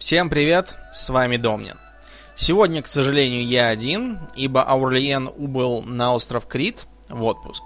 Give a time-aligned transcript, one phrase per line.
[0.00, 1.76] Всем привет, с вами Домнин.
[2.34, 7.64] Сегодня, к сожалению, я один, ибо Аурлиен убыл на остров Крит в отпуск.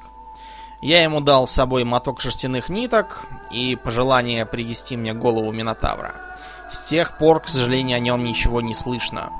[0.82, 6.16] Я ему дал с собой моток шерстяных ниток и пожелание привести мне голову Минотавра.
[6.68, 9.30] С тех пор, к сожалению, о нем ничего не слышно.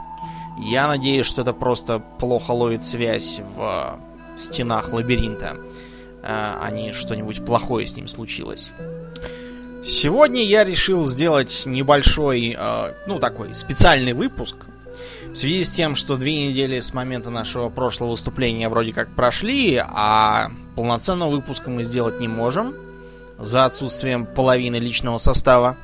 [0.56, 3.98] Я надеюсь, что это просто плохо ловит связь в
[4.36, 5.56] стенах лабиринта,
[6.22, 8.70] а не что-нибудь плохое с ним случилось.
[9.84, 14.56] Сегодня я решил сделать небольшой, э, ну такой специальный выпуск.
[15.30, 19.76] В связи с тем, что две недели с момента нашего прошлого выступления вроде как прошли,
[19.76, 22.74] а полноценного выпуска мы сделать не можем
[23.38, 25.76] за отсутствием половины личного состава.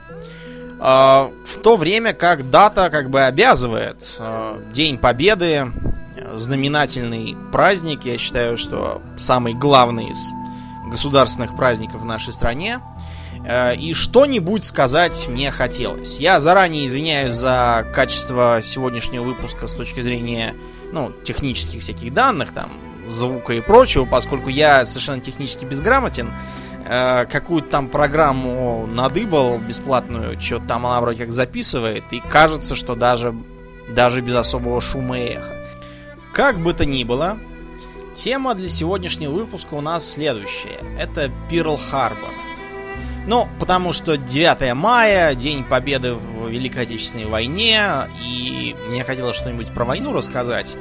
[0.80, 4.16] Э, в то время как дата как бы обязывает.
[4.18, 5.70] Э, День Победы,
[6.36, 10.18] знаменательный праздник, я считаю, что самый главный из
[10.90, 12.80] государственных праздников в нашей стране.
[13.46, 16.18] Э, и что-нибудь сказать мне хотелось.
[16.18, 20.54] Я заранее извиняюсь за качество сегодняшнего выпуска с точки зрения
[20.92, 22.70] ну, технических всяких данных, там,
[23.08, 26.32] звука и прочего, поскольку я совершенно технически безграмотен.
[26.86, 32.94] Э, какую-то там программу надыбал бесплатную, что-то там она вроде как записывает, и кажется, что
[32.94, 33.34] даже,
[33.90, 35.66] даже без особого шума и эха.
[36.32, 37.38] Как бы то ни было,
[38.14, 40.80] тема для сегодняшнего выпуска у нас следующая.
[40.98, 42.30] Это Перл Харбор.
[43.26, 47.82] Ну, потому что 9 мая, День Победы в Великой Отечественной войне,
[48.24, 50.76] и мне хотелось что-нибудь про войну рассказать.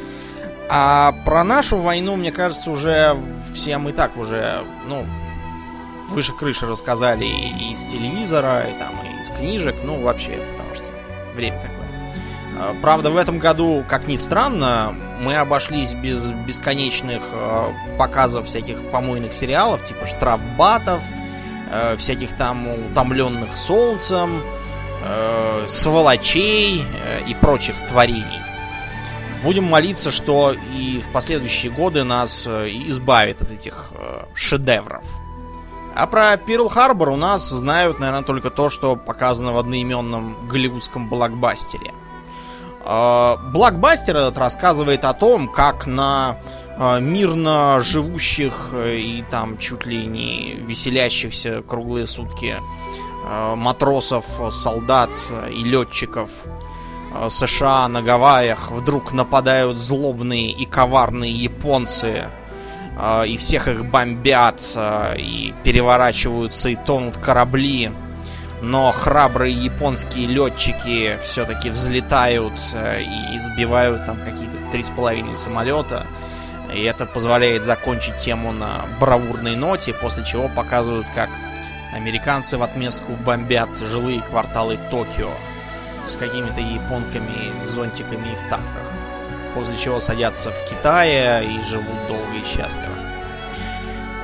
[0.70, 3.18] А про нашу войну, мне кажется, уже
[3.54, 5.06] всем и так уже, ну,
[6.10, 10.86] выше крыши рассказали и из телевизора, и там, и из книжек, ну, вообще, потому что
[11.36, 11.80] время такое.
[12.60, 18.92] А, правда, в этом году, как ни странно, мы обошлись без бесконечных а, показов всяких
[18.92, 21.02] помойных сериалов, типа штрафбатов,
[21.98, 24.42] всяких там утомленных солнцем,
[25.02, 28.42] э, сволочей э, и прочих творений.
[29.44, 35.06] Будем молиться, что и в последующие годы нас э, избавит от этих э, шедевров.
[35.96, 41.94] А про Перл-Харбор у нас знают, наверное, только то, что показано в одноименном голливудском блокбастере.
[42.84, 46.38] Э, блокбастер этот рассказывает о том, как на
[46.80, 52.56] мирно живущих э, и там чуть ли не веселящихся круглые сутки
[53.28, 55.14] а, матросов, солдат
[55.52, 56.46] и летчиков
[57.14, 62.30] а, США на Гавайях вдруг нападают злобные и коварные японцы
[63.26, 64.62] и всех их бомбят
[65.18, 67.92] и переворачиваются и тонут корабли.
[68.62, 76.06] Но храбрые японские летчики все-таки взлетают э, и сбивают там какие-то три с половиной самолета.
[76.74, 81.30] И это позволяет закончить тему на бравурной ноте, после чего показывают, как
[81.94, 85.32] американцы в отместку бомбят жилые кварталы Токио
[86.06, 88.92] с какими-то японками, зонтиками и в тапках.
[89.54, 92.94] После чего садятся в Китае и живут долго и счастливо.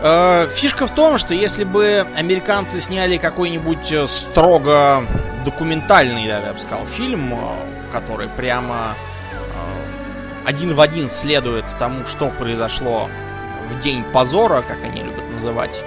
[0.01, 5.03] Э, фишка в том, что если бы американцы сняли какой-нибудь э, строго
[5.43, 8.95] документальный, даже я бы сказал, фильм, э, который прямо
[10.45, 13.09] один в один следует тому, что произошло
[13.69, 15.83] в день позора, как они любят называть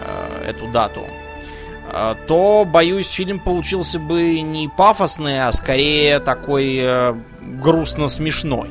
[0.00, 1.04] э, эту дату,
[1.92, 8.70] э, то, боюсь, фильм получился бы не пафосный, а скорее такой э, грустно смешной.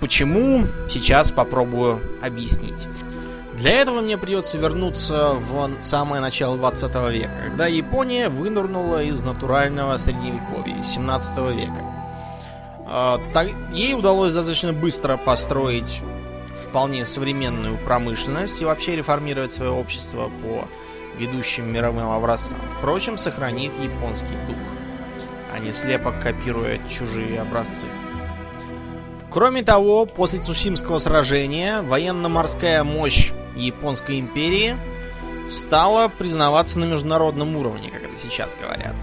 [0.00, 0.66] Почему?
[0.88, 2.88] Сейчас попробую объяснить.
[3.54, 9.96] Для этого мне придется вернуться в самое начало 20 века, когда Япония вынырнула из натурального
[9.96, 11.95] средневековья 17 века.
[12.88, 13.20] А,
[13.72, 16.02] ей удалось достаточно быстро построить
[16.54, 20.68] вполне современную промышленность и вообще реформировать свое общество по
[21.18, 24.56] ведущим мировым образцам, впрочем, сохранив японский дух,
[25.52, 27.88] а не слепо копируя чужие образцы.
[29.30, 34.76] Кроме того, после Цусимского сражения военно-морская мощь Японской империи
[35.48, 38.96] стала признаваться на международном уровне, как это сейчас говорят.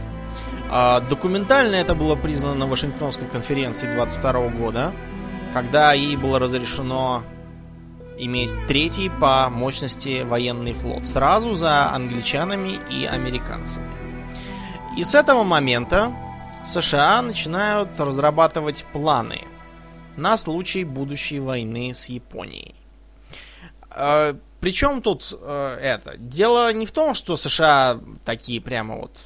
[0.76, 4.92] А, документально это было признано на Вашингтонской конференции 22 года,
[5.54, 7.24] когда ей было разрешено
[8.18, 13.88] иметь третий по мощности военный флот, сразу за англичанами и американцами.
[14.98, 16.12] И с этого момента
[16.66, 19.42] США начинают разрабатывать планы
[20.18, 22.74] на случай будущей войны с Японией.
[23.92, 26.18] А, Причем тут э, это?
[26.18, 29.20] Дело не в том, что США такие прямо вот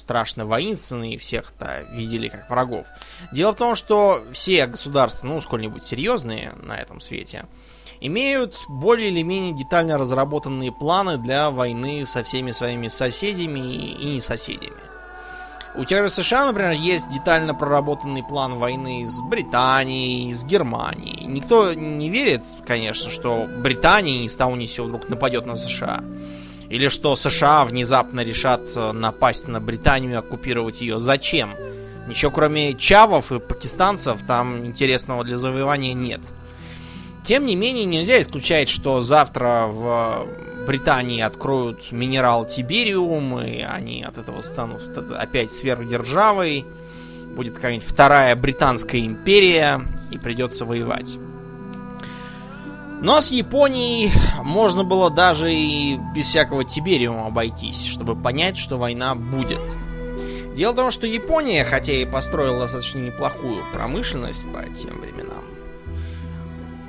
[0.00, 2.86] страшно воинственные, всех-то видели как врагов.
[3.32, 7.46] Дело в том, что все государства, ну, сколь-нибудь серьезные на этом свете,
[8.00, 14.20] имеют более или менее детально разработанные планы для войны со всеми своими соседями и не
[14.20, 14.90] соседями.
[15.76, 21.26] У тех же США, например, есть детально проработанный план войны с Британией, с Германией.
[21.26, 26.02] Никто не верит, конечно, что Британия ни с того ни сего вдруг нападет на США.
[26.70, 31.00] Или что США внезапно решат э, напасть на Британию оккупировать ее.
[31.00, 31.54] Зачем?
[32.06, 36.20] Ничего кроме чавов и пакистанцев там интересного для завоевания нет.
[37.24, 40.26] Тем не менее, нельзя исключать, что завтра в
[40.66, 46.64] Британии откроют минерал Тибериум, и они от этого станут опять сверхдержавой.
[47.36, 49.80] Будет какая-нибудь вторая британская империя,
[50.10, 51.18] и придется воевать.
[53.02, 54.12] Но с Японией
[54.42, 59.60] можно было даже и без всякого Тибериума обойтись, чтобы понять, что война будет.
[60.54, 65.44] Дело в том, что Япония, хотя и построила достаточно неплохую промышленность по тем временам,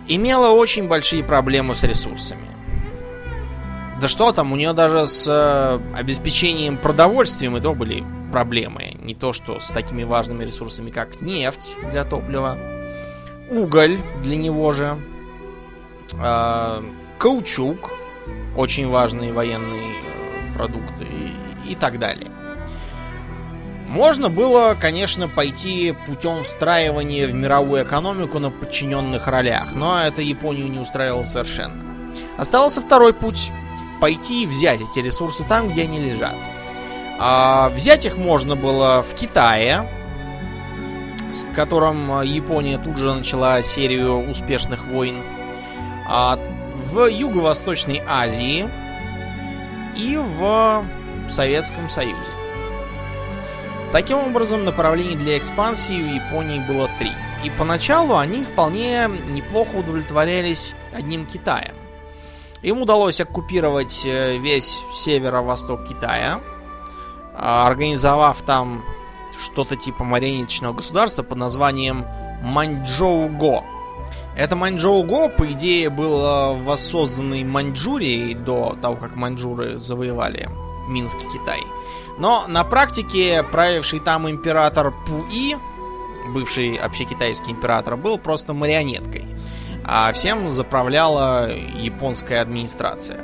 [0.08, 2.50] имела очень большие проблемы с ресурсами.
[4.02, 8.04] Да что там, у нее даже с э, обеспечением продовольствием и то были
[8.34, 8.98] проблемы.
[9.02, 12.58] Не то, что с такими важными ресурсами, как нефть для топлива,
[13.52, 14.98] уголь для него же,
[17.18, 17.92] каучук,
[18.56, 21.08] очень важные военные э, продукты
[21.68, 22.30] и, так далее.
[23.88, 30.70] Можно было, конечно, пойти путем встраивания в мировую экономику на подчиненных ролях, но это Японию
[30.70, 31.84] не устраивало совершенно.
[32.38, 33.52] Остался второй путь–
[34.02, 36.36] пойти и взять эти ресурсы там, где они лежат.
[37.20, 39.88] А взять их можно было в Китае,
[41.30, 45.41] с которым Япония тут же начала серию успешных войн, а
[46.08, 48.70] в Юго-Восточной Азии
[49.96, 50.86] и в
[51.30, 52.32] Советском Союзе.
[53.92, 57.12] Таким образом, направлений для экспансии у Японии было три.
[57.44, 61.76] И поначалу они вполне неплохо удовлетворялись одним Китаем.
[62.62, 66.40] Им удалось оккупировать э, весь северо-восток Китая,
[67.36, 68.86] а, организовав там
[69.40, 72.06] что-то типа марионеточного государства под названием
[72.44, 73.64] Маньчжоу-Го.
[74.36, 80.50] Это Маньчжоу-Го, по идее, был воссозданный Маньчжурией до того, как маньчжуры завоевали
[80.88, 81.62] Минский Китай.
[82.18, 85.58] Но на практике правивший там император Пуи,
[86.34, 89.26] бывший вообще китайский император, был просто марионеткой.
[89.84, 93.20] А всем заправляла японская администрация.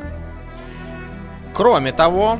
[1.54, 2.40] Кроме того,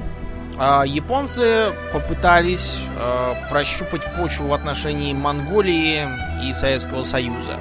[0.58, 6.02] а, японцы попытались а, прощупать почву в отношении Монголии
[6.44, 7.58] и Советского Союза.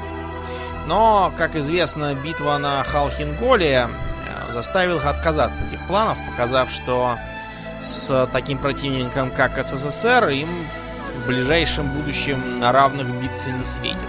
[0.87, 7.19] Но, как известно, битва на Халхинголе э, заставила их отказаться от этих планов, показав, что
[7.81, 10.67] с таким противником, как СССР, им
[11.17, 14.09] в ближайшем будущем на равных биться не светит.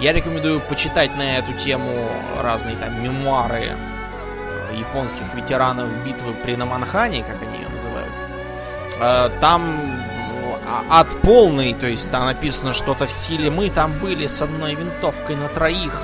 [0.00, 2.08] Я рекомендую почитать на эту тему
[2.40, 8.12] разные там мемуары э, японских ветеранов битвы при Наманхане, как они ее называют.
[9.00, 10.02] Э, там
[10.90, 15.36] от полной, то есть там написано что-то в стиле «Мы там были с одной винтовкой
[15.36, 16.02] на троих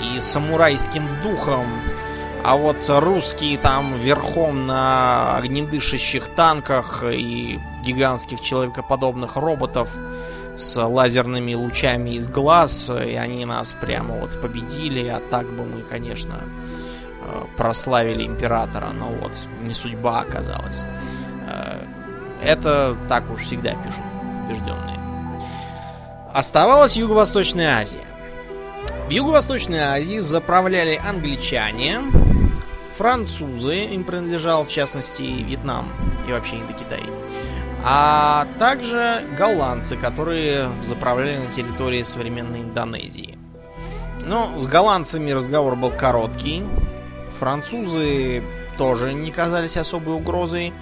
[0.00, 1.66] и самурайским духом,
[2.44, 9.96] а вот русские там верхом на огнедышащих танках и гигантских человекоподобных роботов
[10.56, 15.82] с лазерными лучами из глаз, и они нас прямо вот победили, а так бы мы,
[15.82, 16.40] конечно,
[17.22, 20.84] э, прославили императора, но вот не судьба оказалась.
[22.42, 24.04] Это так уж всегда пишут
[24.44, 24.98] убежденные.
[26.32, 28.04] Оставалась Юго-Восточная Азия.
[29.08, 32.00] В Юго-Восточной Азии заправляли англичане,
[32.96, 35.88] французы, им принадлежал в частности Вьетнам
[36.28, 37.02] и вообще Индокитай,
[37.84, 43.38] а также голландцы, которые заправляли на территории современной Индонезии.
[44.26, 46.64] Ну, с голландцами разговор был короткий,
[47.38, 48.42] французы
[48.76, 50.74] тоже не казались особой угрозой,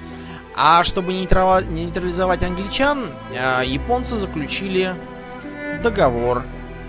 [0.56, 4.94] а чтобы нейтрализовать англичан, а, японцы заключили
[5.82, 6.44] договор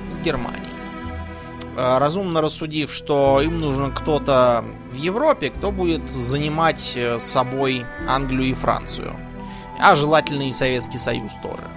[0.10, 0.68] с Германией.
[1.78, 8.50] Э, разумно рассудив, что им нужен кто-то в Европе, кто будет занимать э, собой Англию
[8.50, 9.16] и Францию.
[9.80, 11.68] А желательно и Советский Союз тоже.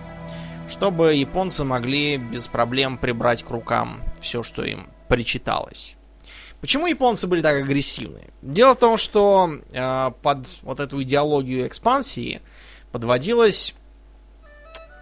[0.68, 5.97] Чтобы японцы могли без проблем прибрать к рукам все, что им причиталось.
[6.61, 8.29] Почему японцы были так агрессивны?
[8.43, 12.40] Дело в том, что э, под вот эту идеологию экспансии
[12.93, 13.75] подводилась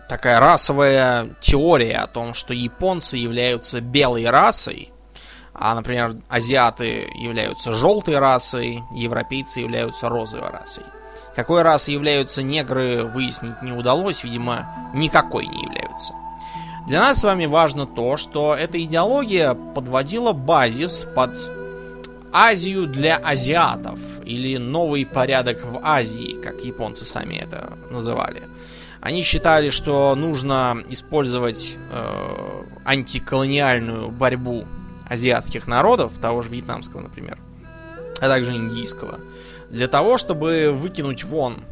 [0.08, 4.90] такая расовая теория о том, что японцы являются белой расой,
[5.52, 10.84] а, например, азиаты являются желтой расой, европейцы являются розовой расой.
[11.34, 16.14] Какой расой являются негры, выяснить не удалось, видимо, никакой не являются.
[16.88, 21.36] Для нас с вами важно то, что эта идеология подводила базис под
[22.32, 28.42] Азию для азиатов, или новый порядок в Азии, как японцы сами это называли.
[29.02, 34.64] Они считали, что нужно использовать э, антиколониальную борьбу
[35.10, 37.38] азиатских народов, того же вьетнамского, например,
[38.18, 39.20] а также индийского,
[39.68, 41.64] для того, чтобы выкинуть вон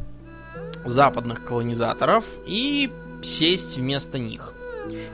[0.85, 2.91] западных колонизаторов и
[3.23, 4.53] сесть вместо них.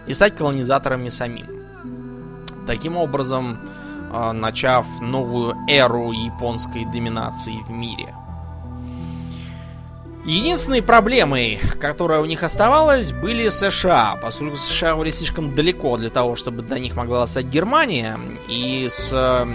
[0.08, 1.48] И стать колонизаторами самим.
[2.68, 3.60] Таким образом,
[4.12, 8.14] э, начав новую эру японской доминации в мире.
[10.26, 16.38] Единственной проблемой, которая у них оставалась, были США, поскольку США были слишком далеко для того,
[16.38, 19.46] чтобы до них могла стать Германия, и с э,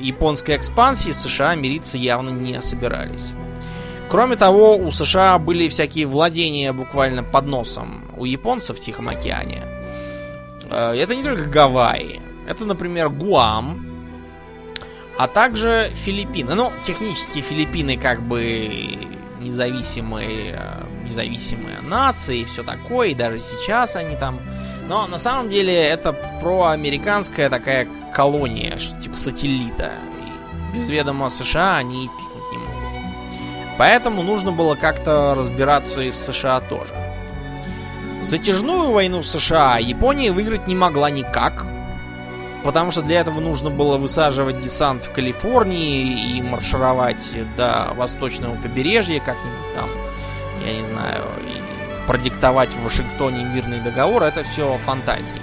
[0.00, 3.34] японской экспансией США мириться явно не собирались.
[4.08, 9.64] Кроме того, у США были всякие владения буквально под носом у японцев в Тихом океане.
[10.70, 12.20] Э, это не только Гавайи.
[12.48, 13.86] Это, например, Гуам,
[15.18, 16.54] а также Филиппины.
[16.54, 19.08] Ну, технически Филиппины как бы
[19.40, 24.40] независимые, э, независимые нации и все такое, и даже сейчас они там.
[24.88, 29.92] Но на самом деле это проамериканская такая колония, что типа сателлита.
[30.72, 33.78] И без ведома США они пикнуть не могут.
[33.78, 37.11] Поэтому нужно было как-то разбираться и с США тоже.
[38.22, 41.66] Затяжную войну США Япония выиграть не могла никак,
[42.64, 49.18] Потому что для этого нужно было высаживать десант в Калифорнии и маршировать до восточного побережья
[49.18, 49.90] как-нибудь там,
[50.64, 54.22] я не знаю, и продиктовать в Вашингтоне мирный договор.
[54.22, 55.42] Это все фантазии.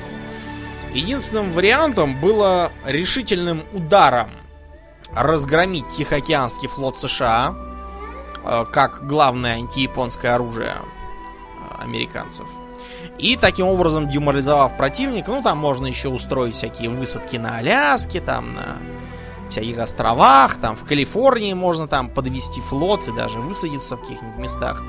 [0.94, 4.30] Единственным вариантом было решительным ударом
[5.14, 7.54] разгромить Тихоокеанский флот США
[8.44, 12.48] э, как главное антияпонское оружие э, американцев–
[13.20, 18.54] и таким образом, деморализовав противника, ну там можно еще устроить всякие высадки на Аляске, там
[18.54, 18.78] на
[19.50, 24.84] всяких островах, там в Калифорнии можно там подвести флот и даже высадиться в каких-нибудь местах,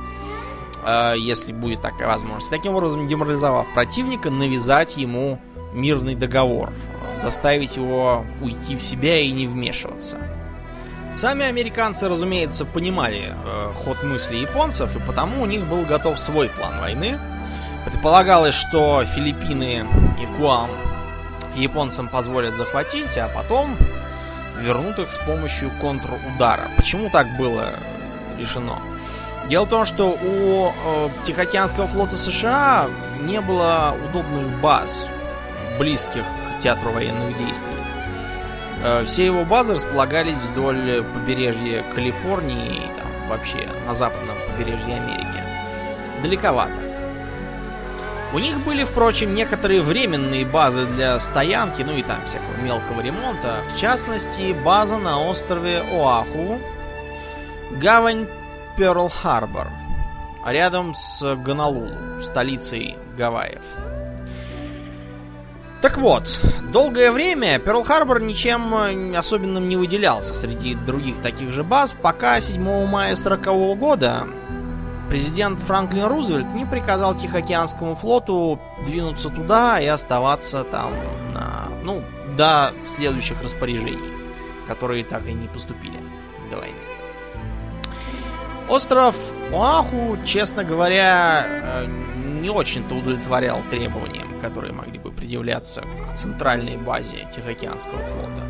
[0.86, 2.50] э, если будет такая возможность.
[2.50, 5.40] Таким образом, деморализовав противника, навязать ему
[5.72, 6.72] мирный договор,
[7.16, 10.18] заставить его уйти в себя и не вмешиваться.
[11.10, 16.48] Сами американцы, разумеется, понимали э, ход мысли японцев, и потому у них был готов свой
[16.48, 17.18] план войны–
[17.84, 19.86] Предполагалось, что Филиппины
[20.20, 20.70] и Гуам
[21.54, 23.76] японцам позволят захватить, а потом
[24.58, 26.68] вернут их с помощью контрудара.
[26.76, 27.70] Почему так было
[28.38, 28.78] решено?
[29.48, 32.88] Дело в том, что у э, Тихоокеанского флота США
[33.22, 35.08] не было удобных баз,
[35.78, 37.74] близких к театру военных действий.
[38.84, 45.42] Э, все его базы располагались вдоль побережья Калифорнии и там вообще на западном побережье Америки.
[46.22, 46.89] Далековато.
[48.32, 53.56] У них были, впрочем, некоторые временные базы для стоянки, ну и там всякого мелкого ремонта.
[53.68, 56.60] В частности, база на острове Оаху,
[57.72, 58.28] гавань
[58.78, 59.66] Перл-Харбор,
[60.46, 63.64] рядом с Гонолулу, столицей Гавайев.
[65.82, 66.40] Так вот,
[66.72, 73.16] долгое время Перл-Харбор ничем особенным не выделялся среди других таких же баз, пока 7 мая
[73.16, 74.28] 40 года
[75.10, 80.92] президент Франклин Рузвельт не приказал Тихоокеанскому флоту двинуться туда и оставаться там
[81.34, 82.02] на, ну,
[82.36, 84.12] до следующих распоряжений,
[84.66, 85.98] которые так и не поступили
[86.50, 86.76] до войны.
[88.68, 89.16] Остров
[89.52, 91.86] Оаху, честно говоря, э,
[92.40, 98.44] не очень-то удовлетворял требованиям, которые могли бы предъявляться к центральной базе Тихоокеанского флота.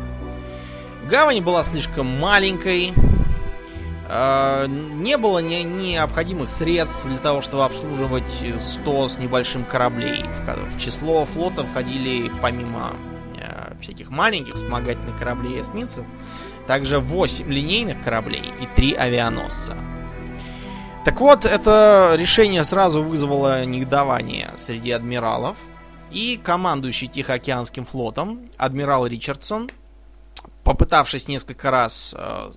[1.09, 2.93] Гавань была слишком маленькой,
[4.67, 10.25] не было ни необходимых средств для того, чтобы обслуживать 100 с небольшим кораблей.
[10.67, 12.93] В, число флота входили, помимо
[13.37, 16.05] э, всяких маленьких вспомогательных кораблей и эсминцев,
[16.67, 19.77] также 8 линейных кораблей и 3 авианосца.
[21.05, 25.57] Так вот, это решение сразу вызвало негодование среди адмиралов.
[26.11, 29.69] И командующий Тихоокеанским флотом, адмирал Ричардсон,
[30.65, 32.51] попытавшись несколько раз э,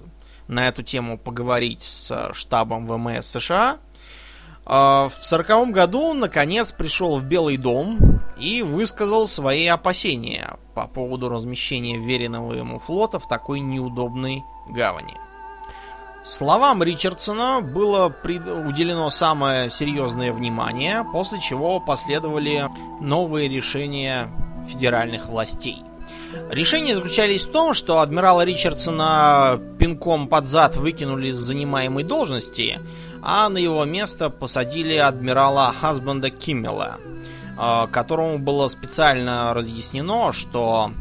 [0.48, 3.78] на эту тему поговорить с штабом ВМС США.
[4.66, 11.28] А, в сороковом году, наконец, пришел в Белый дом и высказал свои опасения по поводу
[11.28, 15.14] размещения веренного ему флота в такой неудобной гавани.
[16.24, 22.66] Словам Ричардсона было уделено самое серьезное внимание, после чего последовали
[23.00, 24.30] новые решения
[24.66, 25.82] федеральных властей–
[26.50, 32.80] Решения заключались в том, что адмирала Ричардсона пинком под зад выкинули с занимаемой должности,
[33.23, 36.99] а на его место посадили адмирала Хасбанда Киммела,
[37.56, 40.92] а, которому было специально разъяснено, что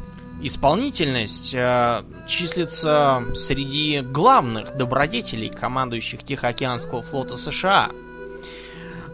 [0.41, 7.89] исполнительность э, числится среди главных добродетелей командующих Тихоокеанского флота США.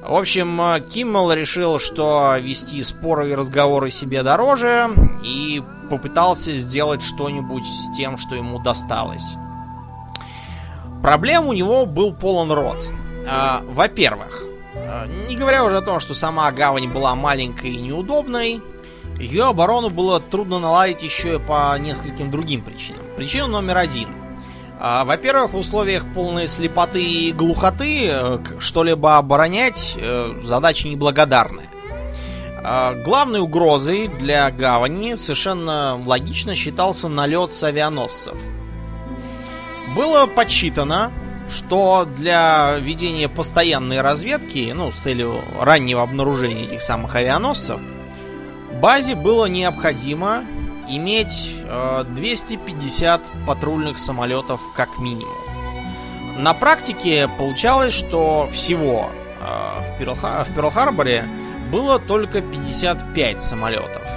[0.01, 4.89] В общем, Киммел решил, что вести споры и разговоры себе дороже,
[5.23, 9.35] и попытался сделать что-нибудь с тем, что ему досталось.
[11.01, 12.91] Проблем у него был полон рот.
[13.27, 18.61] А, во-первых, а, не говоря уже о том, что сама гавань была маленькой и неудобной,
[19.19, 23.05] ее оборону было трудно наладить еще и по нескольким другим причинам.
[23.17, 24.09] Причина номер один.
[24.79, 31.65] А, во-первых, в условиях полной слепоты и глухоты э, что-либо оборонять э, задача неблагодарная.
[32.61, 38.39] Главной угрозой для гавани совершенно логично считался налет с авианосцев.
[39.95, 41.11] Было подсчитано,
[41.49, 47.81] что для ведения постоянной разведки, ну, с целью раннего обнаружения этих самых авианосцев,
[48.81, 50.43] базе было необходимо
[50.87, 55.35] иметь э, 250 патрульных самолетов как минимум.
[56.37, 61.27] На практике получалось, что всего э, в Перл-Харборе
[61.71, 64.07] было только 55 самолетов.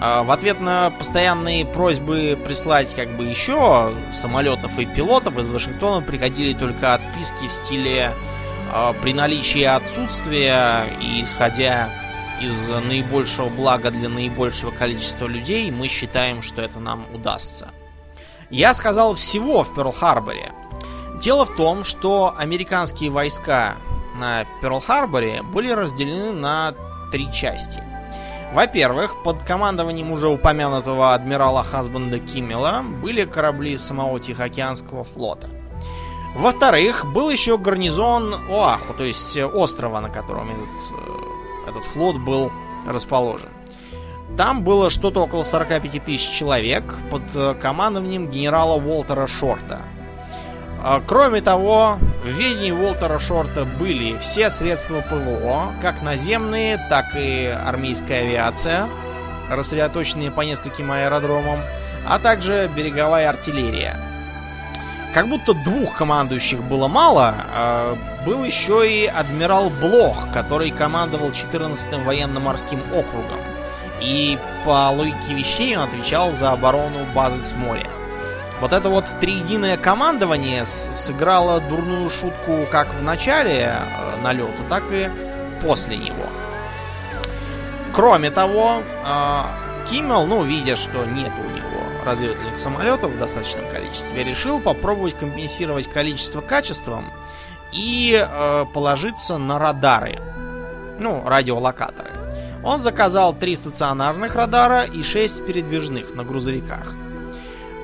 [0.00, 6.04] А, в ответ на постоянные просьбы прислать как бы еще самолетов и пилотов из Вашингтона
[6.04, 8.12] приходили только отписки в стиле
[8.72, 11.88] а, при наличии отсутствия и исходя
[12.40, 17.68] из наибольшего блага для наибольшего количества людей, мы считаем, что это нам удастся.
[18.50, 20.52] Я сказал всего в Перл-Харборе.
[21.20, 23.76] Дело в том, что американские войска
[24.18, 26.74] на Перл-Харборе были разделены на
[27.10, 27.82] три части–
[28.52, 35.48] во-первых, под командованием уже упомянутого адмирала Хасбанда Киммела были корабли самого Тихоокеанского флота.
[36.36, 42.52] Во-вторых, был еще гарнизон Оаху, то есть острова, на котором этот, э, этот флот был
[42.86, 43.48] расположен.
[44.36, 49.80] Там было что-то около 45 тысяч человек под э, командованием генерала Уолтера Шорта–
[51.06, 58.22] кроме того, в ведении Уолтера Шорта были все средства ПВО, как наземные, так и армейская
[58.22, 58.88] авиация,
[59.50, 61.60] рассредоточенные по нескольким аэродромам,
[62.06, 63.96] а также береговая артиллерия.
[65.14, 72.02] Как будто двух командующих было мало, а, был еще и адмирал Блох, который командовал 14-м
[72.04, 73.40] военно-морским округом.
[74.00, 77.86] И по логике вещей он отвечал за оборону базы с моря.
[78.62, 85.10] Вот это вот триединое командование сыграло дурную шутку как в начале э, налета, так и
[85.60, 86.26] после него.
[87.92, 89.42] Кроме того, э,
[89.90, 95.90] Киммел, ну, видя, что нет у него разведывательных самолетов в достаточном количестве, решил попробовать компенсировать
[95.90, 97.06] количество качеством
[97.72, 100.20] и э, положиться на радары.
[101.00, 102.12] Ну, радиолокаторы.
[102.62, 106.94] Он заказал три стационарных радара и шесть передвижных на грузовиках.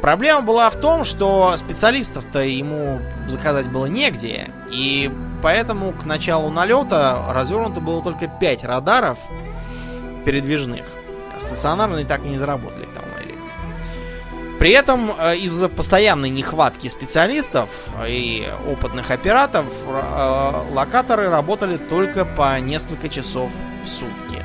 [0.03, 5.11] Проблема была в том, что специалистов-то ему заказать было негде, и
[5.43, 9.19] поэтому к началу налета развернуто было только 5 радаров
[10.25, 10.87] передвижных.
[11.37, 13.09] А стационарные так и не заработали к тому.
[14.59, 22.59] При этом э, из-за постоянной нехватки специалистов и опытных операторов э, локаторы работали только по
[22.59, 23.53] несколько часов
[23.85, 24.45] в сутки.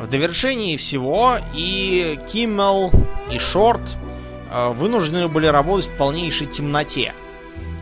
[0.00, 2.90] В довершении всего и Киммел,
[3.30, 4.07] и Шорт Э,
[4.50, 7.14] вынуждены были работать в полнейшей темноте.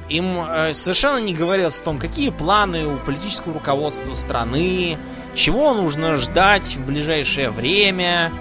[0.08, 4.98] Им э, совершенно не говорилось о том, какие планы у политического руководства страны,
[5.34, 8.32] чего нужно ждать в ближайшее время,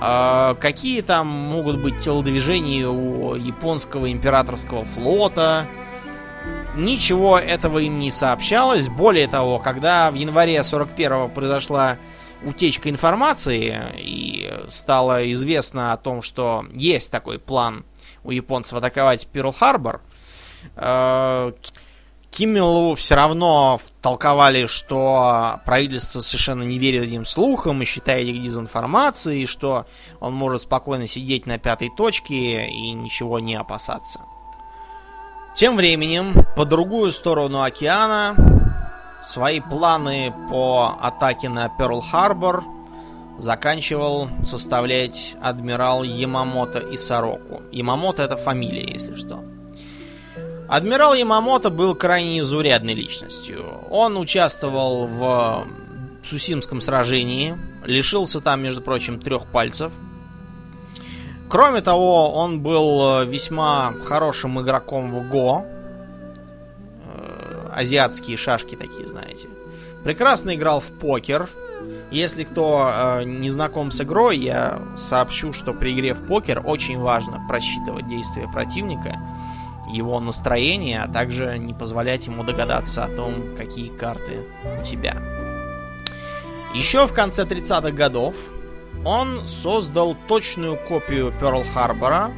[0.00, 5.66] э, какие там могут быть телодвижения у японского императорского флота.
[6.76, 8.88] Ничего этого им не сообщалось.
[8.88, 11.96] Более того, когда в январе 41-го произошла
[12.44, 17.84] утечка информации и стало известно о том, что есть такой план
[18.22, 20.00] у японцев атаковать Перл-Харбор,
[20.76, 21.52] э,
[22.34, 29.46] Киммелу все равно толковали, что правительство совершенно не верит этим слухам и считает их дезинформацией,
[29.46, 29.86] что
[30.18, 34.18] он может спокойно сидеть на пятой точке и ничего не опасаться.
[35.54, 38.34] Тем временем, по другую сторону океана,
[39.24, 42.62] Свои планы по атаке на Перл-Харбор
[43.38, 47.62] заканчивал составлять адмирал Ямамото Исароку.
[47.72, 49.42] Ямамото это фамилия, если что.
[50.68, 53.64] Адмирал Ямамото был крайне незаурядной личностью.
[53.90, 55.66] Он участвовал в
[56.22, 59.92] Сусимском сражении, лишился там, между прочим, трех пальцев.
[61.48, 65.64] Кроме того, он был весьма хорошим игроком в ГО,
[67.74, 69.48] азиатские шашки такие, знаете.
[70.04, 71.48] Прекрасно играл в покер.
[72.10, 76.98] Если кто э, не знаком с игрой, я сообщу, что при игре в покер очень
[76.98, 79.18] важно просчитывать действия противника,
[79.90, 84.46] его настроение, а также не позволять ему догадаться о том, какие карты
[84.80, 85.20] у тебя.
[86.74, 88.34] Еще в конце 30-х годов
[89.04, 92.32] он создал точную копию Перл-Харбора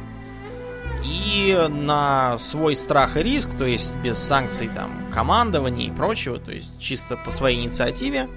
[1.03, 6.51] и на свой страх и риск, то есть без санкций там командования и прочего, то
[6.51, 8.29] есть чисто по своей инициативе,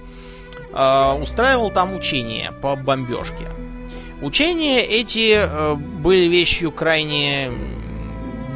[0.72, 3.46] э, устраивал там учения по бомбежке.
[4.22, 7.50] Учения эти э, были вещью крайне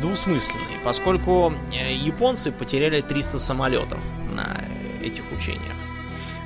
[0.00, 4.64] двусмысленной, поскольку э, японцы потеряли 300 самолетов на
[5.02, 5.76] этих учениях.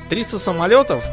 [0.09, 1.05] 300 самолетов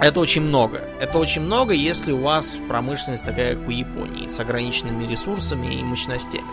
[0.00, 0.80] это очень много.
[1.00, 5.82] Это очень много, если у вас промышленность такая, как у Японии, с ограниченными ресурсами и
[5.82, 6.44] мощностями.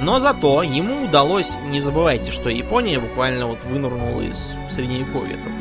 [0.00, 5.58] Но зато ему удалось, не забывайте, что Япония буквально вот вынырнула из средневековья только.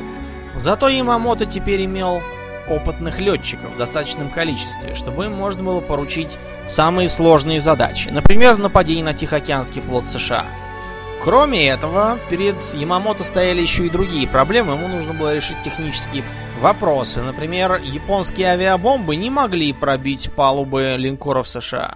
[0.55, 2.21] Зато Ямамото теперь имел
[2.67, 8.09] опытных летчиков в достаточном количестве, чтобы им можно было поручить самые сложные задачи.
[8.09, 10.45] Например, нападение на Тихоокеанский флот США–
[11.27, 14.73] Кроме этого, перед Ямамото стояли еще и другие проблемы.
[14.73, 16.23] Ему нужно было решить технические
[16.57, 17.21] вопросы.
[17.21, 21.95] Например, японские авиабомбы не могли пробить палубы линкоров США.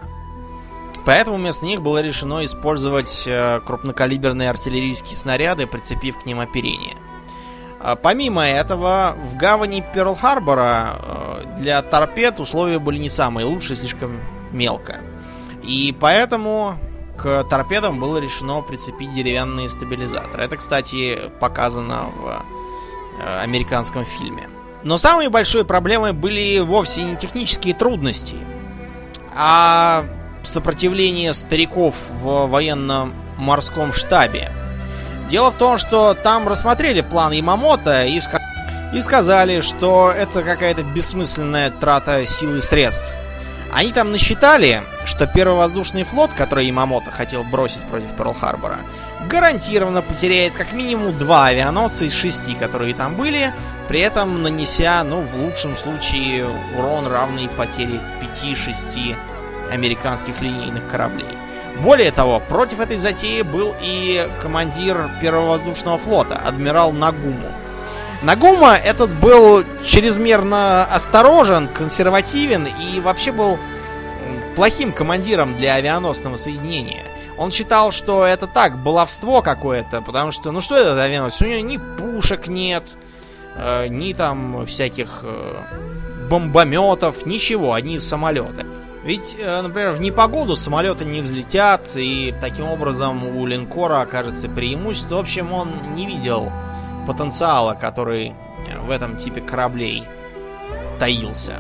[1.06, 6.96] Поэтому вместо них было решено использовать э, крупнокалиберные артиллерийские снаряды, прицепив к ним оперение.
[7.80, 14.20] А помимо этого, в гавани Перл-Харбора э, для торпед условия были не самые лучшие, слишком
[14.52, 15.00] мелко.
[15.64, 16.76] И поэтому
[17.18, 20.44] к торпедам было решено прицепить деревянные стабилизаторы.
[20.44, 22.46] Это, кстати, показано в
[23.42, 24.50] американском фильме.
[24.84, 28.38] Но самой большой проблемой были вовсе не технические трудности,
[29.36, 30.04] а
[30.44, 34.52] сопротивление стариков в военно-морском штабе.
[35.28, 38.42] Дело в том, что там рассмотрели план Ямамото и, ска-
[38.94, 43.14] и сказали, что это какая-то бессмысленная трата сил и средств.
[43.74, 48.80] Они там насчитали, что первый воздушный флот, который Ямамото хотел бросить против Перл-Харбора,
[49.28, 53.54] гарантированно потеряет как минимум два авианосца из шести, которые там были,
[53.88, 59.16] при этом нанеся, ну, в лучшем случае, урон равный потере 5-6
[59.72, 61.38] американских линейных кораблей.
[61.80, 67.50] Более того, против этой затеи был и командир первого воздушного флота, адмирал Нагуму.
[68.22, 73.58] Нагума этот был чрезмерно осторожен, консервативен и вообще был
[74.56, 77.04] плохим командиром для авианосного соединения.
[77.42, 81.42] Он считал, что это так, баловство какое-то, потому что, ну что это авианосец?
[81.42, 83.00] У него ни пушек нет,
[83.56, 85.64] э, ни там всяких э,
[86.30, 88.68] бомбометов, ничего, одни самолеты.
[89.04, 95.16] Ведь, э, например, в непогоду самолеты не взлетят, и таким образом у линкора окажется преимущество.
[95.16, 96.52] В общем, он не видел
[97.08, 98.36] потенциала, который
[98.86, 100.04] в этом типе кораблей
[101.00, 101.56] таился.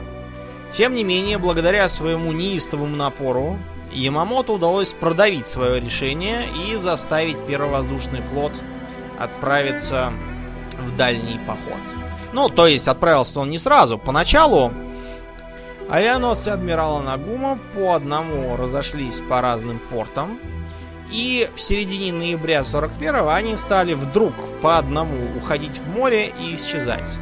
[0.70, 3.58] Тем не менее, благодаря своему неистовому напору,
[3.93, 8.54] Ямамото удалось продавить свое решение и заставить Первый воздушный флот
[9.19, 10.12] отправиться
[10.80, 11.80] в дальний поход.
[12.34, 13.97] Ну, то есть отправился он не сразу.
[13.97, 14.71] Поначалу
[15.89, 20.39] авианосцы адмирала Нагума по одному разошлись по разным портам,
[21.12, 27.17] и в середине ноября 41-го они стали вдруг по одному уходить в море и исчезать,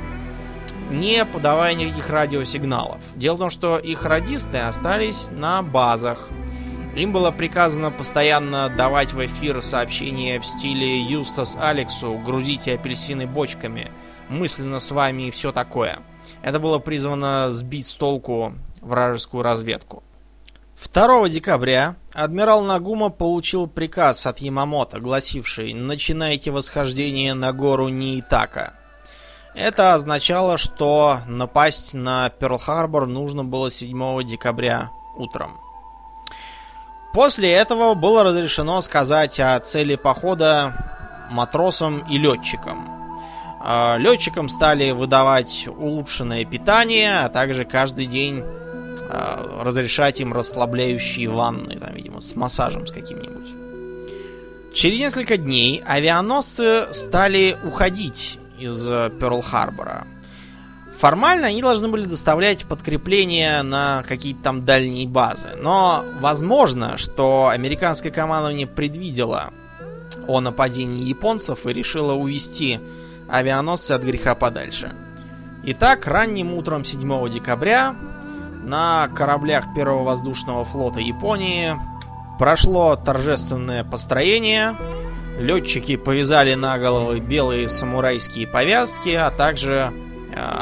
[0.92, 3.02] не подавая никаких радиосигналов.
[3.16, 6.30] Дело в том, что их радисты остались на базах.
[7.00, 13.90] Им было приказано постоянно давать в эфир сообщения в стиле «Юстас Алексу, грузите апельсины бочками,
[14.28, 16.00] мысленно с вами и все такое».
[16.42, 20.04] Это было призвано сбить с толку вражескую разведку.
[20.94, 28.74] 2 декабря адмирал Нагума получил приказ от Ямамото, гласивший «Начинайте восхождение на гору Ниитака».
[29.56, 35.62] Это означало, что напасть на Перл-Харбор нужно было 7 декабря утром.
[37.14, 43.18] После этого было разрешено сказать о цели похода матросам и летчикам.
[43.62, 48.44] А, летчикам стали выдавать улучшенное питание, а также каждый день
[49.12, 53.48] Э, разрешать им расслабляющие ванны, там, видимо, с массажем с каким-нибудь.
[54.72, 60.06] Через несколько дней авианосцы стали уходить из Перл-Харбора.
[61.00, 65.52] Формально они должны были доставлять подкрепления на какие-то там дальние базы.
[65.58, 69.54] Но возможно, что американское командование предвидело
[70.28, 72.82] о нападении японцев и решило увести
[73.30, 74.94] авианосцы от греха подальше.
[75.64, 77.96] Итак, ранним утром 7 декабря
[78.66, 81.78] на кораблях Первого воздушного флота Японии
[82.38, 84.76] прошло торжественное построение.
[85.40, 89.94] Летчики повязали на головы белые самурайские повязки, а также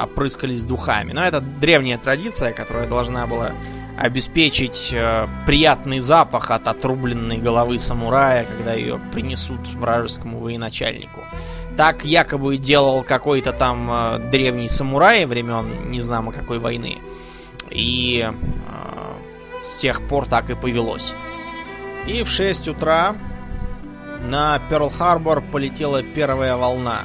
[0.04, 1.12] опрыскались духами.
[1.12, 3.54] Но это древняя традиция, которая должна была
[3.98, 11.24] обеспечить э, приятный запах от отрубленной головы самурая, когда ее принесут вражескому военачальнику.
[11.76, 17.00] Так якобы делал какой-то там э, древний самурай времен не знамо какой войны.
[17.72, 21.14] И э, с тех пор так и повелось.
[22.06, 23.16] И в 6 утра
[24.22, 27.02] на Перл-Харбор полетела первая волна.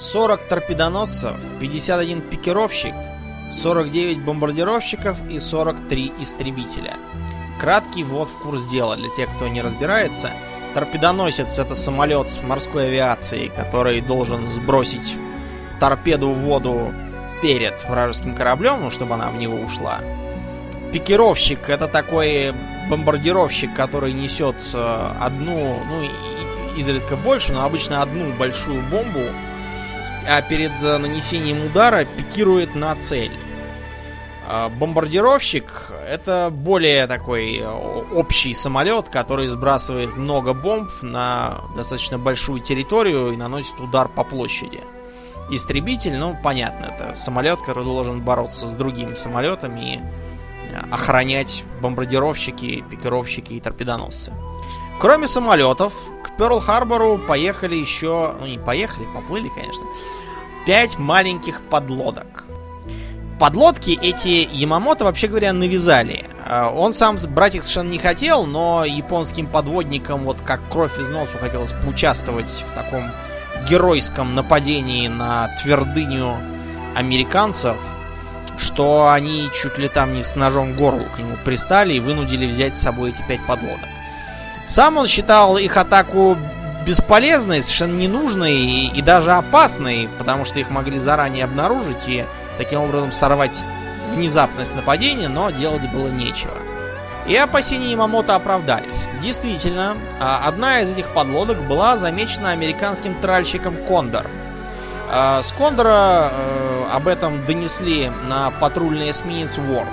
[0.00, 2.94] 40 торпедоносцев, 51 пикировщик,
[3.52, 6.96] 49 бомбардировщиков и 43 истребителя.
[7.60, 10.30] Краткий ввод в курс дела для тех, кто не разбирается.
[10.72, 15.18] Торпедоносец это самолет морской авиации, который должен сбросить
[15.78, 16.94] торпеду в воду
[17.42, 19.98] перед вражеским кораблем, ну, чтобы она в него ушла.
[20.94, 22.54] Пикировщик это такой
[22.88, 26.08] бомбардировщик, который несет э, одну, ну,
[26.78, 29.20] изредка больше, но обычно одну большую бомбу,
[30.30, 33.32] а перед э, нанесением удара пикирует на цель.
[34.48, 42.60] А, бомбардировщик это более такой э, общий самолет, который сбрасывает много бомб на достаточно большую
[42.60, 44.80] территорию и наносит удар по площади.
[45.50, 50.00] Истребитель, ну понятно, это самолет, который должен бороться с другими самолетами и
[50.92, 54.32] охранять бомбардировщики, пикировщики и торпедоносцы.
[55.00, 58.36] Кроме самолетов, к Перл-Харбору поехали еще...
[58.38, 59.84] Ну, не поехали, поплыли, конечно.
[60.66, 62.44] Пять маленьких подлодок.
[63.38, 66.26] Подлодки эти Ямамото, вообще говоря, навязали.
[66.44, 71.08] А, он сам брать их совершенно не хотел, но японским подводникам вот как кровь из
[71.08, 73.10] носу хотелось поучаствовать в таком
[73.68, 76.36] геройском нападении на твердыню
[76.94, 77.78] американцев–
[78.60, 82.76] что они чуть ли там не с ножом горлу к нему пристали и вынудили взять
[82.76, 83.88] с собой эти пять подлодок.
[84.66, 86.36] Сам он считал их атаку
[86.86, 92.24] бесполезной, совершенно ненужной и, и даже опасной, потому что их могли заранее обнаружить и
[92.58, 93.64] таким образом сорвать
[94.10, 96.56] внезапность нападения, но делать было нечего.
[97.26, 99.08] И опасения Ямамото оправдались.
[99.22, 104.26] Действительно, а, одна из этих подлодок была замечена американским тральщиком «Кондор»,
[105.12, 109.88] а, с Кондора э, об этом донесли на патрульный эсминец Уорд.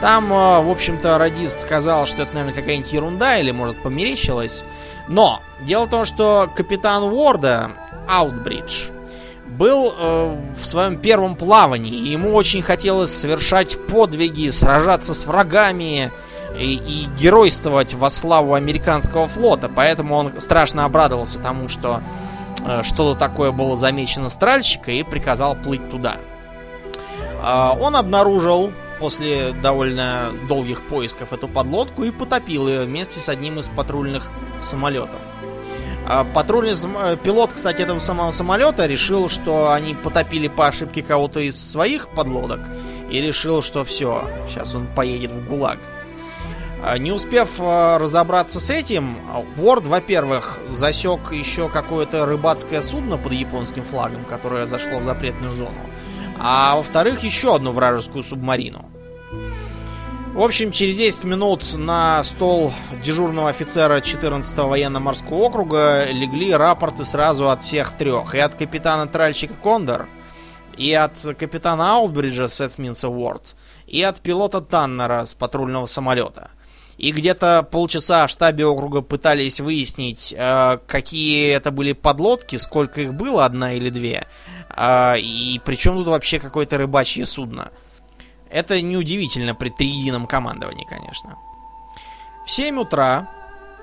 [0.00, 4.64] Там, э, в общем-то, радист сказал, что это, наверное, какая-нибудь ерунда или, может, померещилось.
[5.08, 7.70] Но дело в том, что капитан Уорда,
[8.08, 8.90] Аутбридж,
[9.46, 11.94] был э, в своем первом плавании.
[11.94, 16.10] И ему очень хотелось совершать подвиги, сражаться с врагами
[16.58, 19.70] и, и геройствовать во славу американского флота.
[19.74, 22.02] Поэтому он страшно обрадовался тому, что
[22.66, 26.16] Э, что-то такое было замечено стральщика и приказал плыть туда.
[27.42, 33.58] А, он обнаружил после довольно долгих поисков эту подлодку и потопил ее вместе с одним
[33.58, 34.30] из патрульных
[34.60, 35.20] самолетов.
[36.08, 41.40] А, патрульный э, пилот, кстати, этого самого самолета решил, что они потопили по ошибке кого-то
[41.40, 42.60] из своих подлодок
[43.10, 45.78] и решил, что все, сейчас он поедет в ГУЛАГ.
[46.80, 49.16] А, не успев а, разобраться с этим,
[49.56, 55.80] Уорд, во-первых, засек еще какое-то рыбацкое судно под японским флагом, которое зашло в запретную зону.
[56.38, 58.90] А во-вторых, еще одну вражескую субмарину.
[60.34, 62.70] В общем, через 10 минут на стол
[63.02, 68.34] дежурного офицера 14-го военно-морского округа легли рапорты сразу от всех трех.
[68.34, 70.08] И от капитана тральщика Кондор,
[70.76, 76.50] и от капитана Аутбриджа Сетминса Уорд, и от пилота Таннера с патрульного самолета.
[76.98, 83.14] И где-то полчаса в штабе округа пытались выяснить, э, какие это были подлодки, сколько их
[83.14, 84.26] было, одна или две.
[84.74, 87.70] Э, и причем тут вообще какое-то рыбачье судно.
[88.50, 91.36] Это неудивительно при триедином командовании, конечно.
[92.44, 93.28] В 7 утра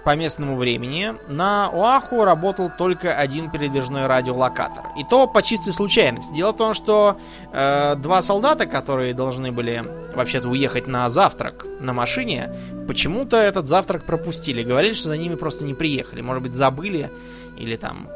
[0.03, 4.85] по местному времени на Оаху работал только один передвижной радиолокатор.
[4.97, 6.33] И то по чистой случайности.
[6.33, 7.17] Дело в том, что
[7.51, 12.53] э, два солдата, которые должны были вообще-то уехать на завтрак на машине,
[12.87, 14.63] почему-то этот завтрак пропустили.
[14.63, 16.21] Говорили, что за ними просто не приехали.
[16.21, 17.09] Может быть, забыли
[17.57, 18.09] или там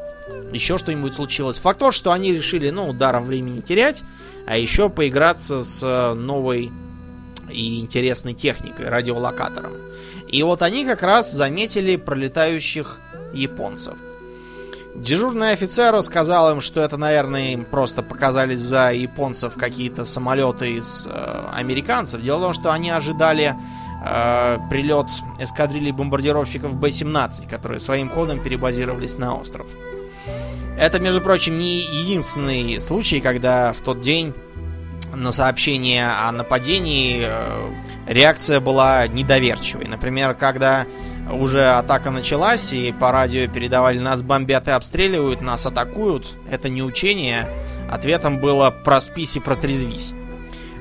[0.52, 1.58] еще что-нибудь случилось.
[1.58, 4.04] Факт то, что они решили, ну, даром времени терять,
[4.46, 6.70] а еще поиграться с новой
[7.50, 9.72] и интересной техникой, радиолокатором.
[10.26, 13.00] И вот они как раз заметили пролетающих
[13.32, 13.98] японцев.
[14.94, 21.06] Дежурный офицер сказал им, что это, наверное, им просто показались за японцев какие-то самолеты из
[21.08, 22.20] э, американцев.
[22.20, 23.54] Дело в том, что они ожидали
[24.04, 25.06] э, прилет
[25.38, 29.68] эскадрильи бомбардировщиков Б-17, которые своим ходом перебазировались на остров.
[30.78, 34.32] Это, между прочим, не единственный случай, когда в тот день
[35.12, 37.72] на сообщение о нападении э,
[38.06, 39.86] реакция была недоверчивой.
[39.86, 40.86] Например, когда
[41.32, 46.82] уже атака началась и по радио передавали нас бомбят и обстреливают, нас атакуют, это не
[46.82, 47.48] учение,
[47.90, 50.14] ответом было проспись и протрезвись.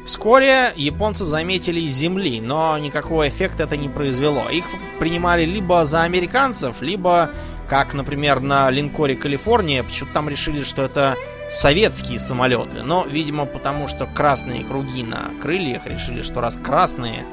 [0.05, 4.47] Вскоре японцев заметили из земли, но никакого эффекта это не произвело.
[4.49, 4.63] Их
[4.99, 7.31] принимали либо за американцев, либо
[7.67, 11.17] Как, например, на линкоре Калифорния, почему-то там решили, что это
[11.49, 12.83] советские самолеты.
[12.83, 17.25] Но, видимо, потому что красные круги на крыльях решили, что раз красные,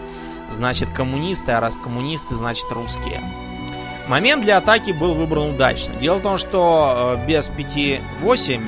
[0.51, 3.21] значит коммунисты, а раз коммунисты, значит русские.
[4.09, 5.95] Момент для атаки был выбран удачно.
[5.95, 8.61] Дело в том, что э, без 5-8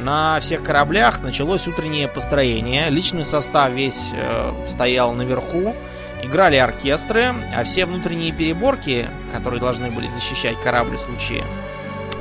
[0.00, 2.88] на всех кораблях началось утреннее построение.
[2.88, 5.74] Личный состав весь э, стоял наверху.
[6.22, 11.42] Играли оркестры, а все внутренние переборки, которые должны были защищать корабль в случае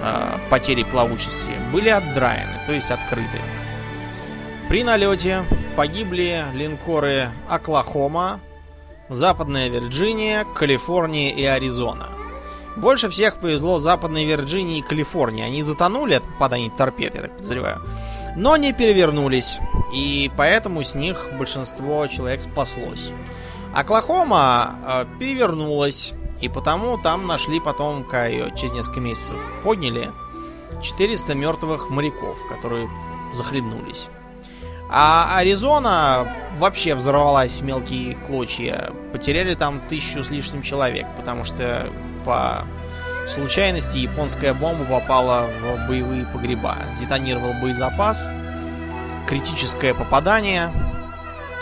[0.01, 3.39] э, потери плавучести, были отдраены, то есть открыты.
[4.69, 5.43] При налете
[5.75, 8.39] погибли линкоры Оклахома,
[9.09, 12.09] Западная Вирджиния, Калифорния и Аризона.
[12.77, 15.43] Больше всех повезло Западной Вирджинии и Калифорнии.
[15.43, 17.81] Они затонули от попадания торпед, я так подозреваю.
[18.35, 19.59] Но не перевернулись.
[19.93, 23.11] И поэтому с них большинство человек спаслось.
[23.73, 26.13] Оклахома э, перевернулась.
[26.41, 30.11] И потому там нашли потом, когда ее через несколько месяцев подняли,
[30.81, 32.89] 400 мертвых моряков, которые
[33.33, 34.09] захлебнулись.
[34.89, 38.91] А Аризона вообще взорвалась в мелкие клочья.
[39.13, 41.87] Потеряли там тысячу с лишним человек, потому что
[42.25, 42.63] по
[43.27, 46.77] случайности японская бомба попала в боевые погреба.
[46.99, 48.27] Детонировал боезапас,
[49.27, 50.73] критическое попадание,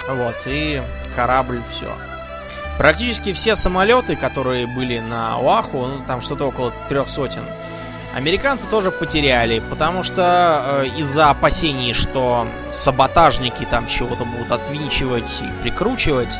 [0.07, 0.81] вот, и
[1.15, 1.93] корабль все.
[2.77, 7.43] Практически все самолеты, которые были на Оаху, ну там что-то около трех сотен,
[8.13, 15.63] американцы тоже потеряли, потому что э, из-за опасений, что саботажники там чего-то будут отвинчивать и
[15.63, 16.37] прикручивать,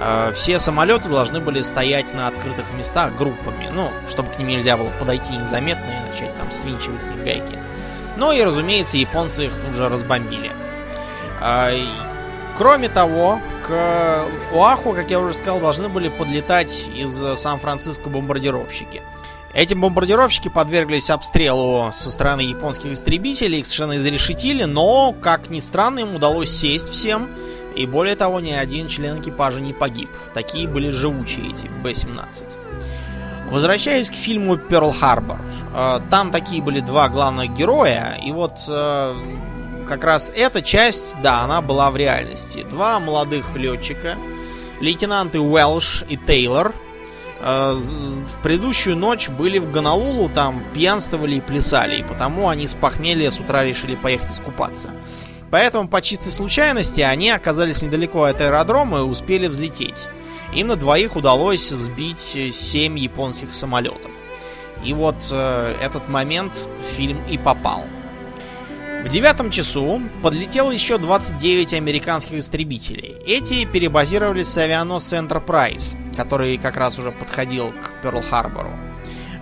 [0.00, 4.76] э, все самолеты должны были стоять на открытых местах группами, ну, чтобы к ним нельзя
[4.76, 7.58] было подойти незаметно и начать там свинчивать с них гайки.
[8.16, 10.50] Ну и, разумеется, японцы их тут же разбомбили.
[12.60, 19.00] Кроме того, к Оаху, как я уже сказал, должны были подлетать из Сан-Франциско бомбардировщики.
[19.54, 26.00] Эти бомбардировщики подверглись обстрелу со стороны японских истребителей, их совершенно изрешетили, но, как ни странно,
[26.00, 27.30] им удалось сесть всем,
[27.74, 30.10] и более того, ни один член экипажа не погиб.
[30.34, 32.44] Такие были живучие эти Б-17.
[33.50, 35.40] Возвращаясь к фильму «Перл Харбор»,
[35.74, 39.14] э, там такие были два главных героя, и вот э,
[39.90, 42.64] как раз эта часть, да, она была в реальности.
[42.70, 44.16] Два молодых летчика,
[44.80, 46.74] лейтенанты Уэлш и Тейлор–
[47.40, 52.74] Э, в предыдущую ночь были в Ганаулу, там пьянствовали и плясали, и потому они с
[52.74, 54.90] похмелья с утра решили поехать искупаться.
[55.50, 60.08] Поэтому по чистой случайности они оказались недалеко от аэродрома и успели взлететь.
[60.54, 64.12] Им на двоих удалось сбить 7 японских самолетов.
[64.84, 67.84] И вот э, этот момент фильм и попал.
[69.02, 73.16] В девятом часу подлетело еще 29 американских истребителей.
[73.26, 78.70] Эти перебазировались с авианосца Enterprise, который как раз уже подходил к Перл-Харбору.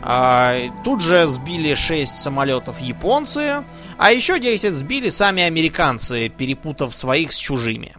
[0.00, 3.64] А, тут же сбили 6 самолетов японцы,
[3.98, 7.94] а еще 10 сбили сами американцы, перепутав своих с чужими.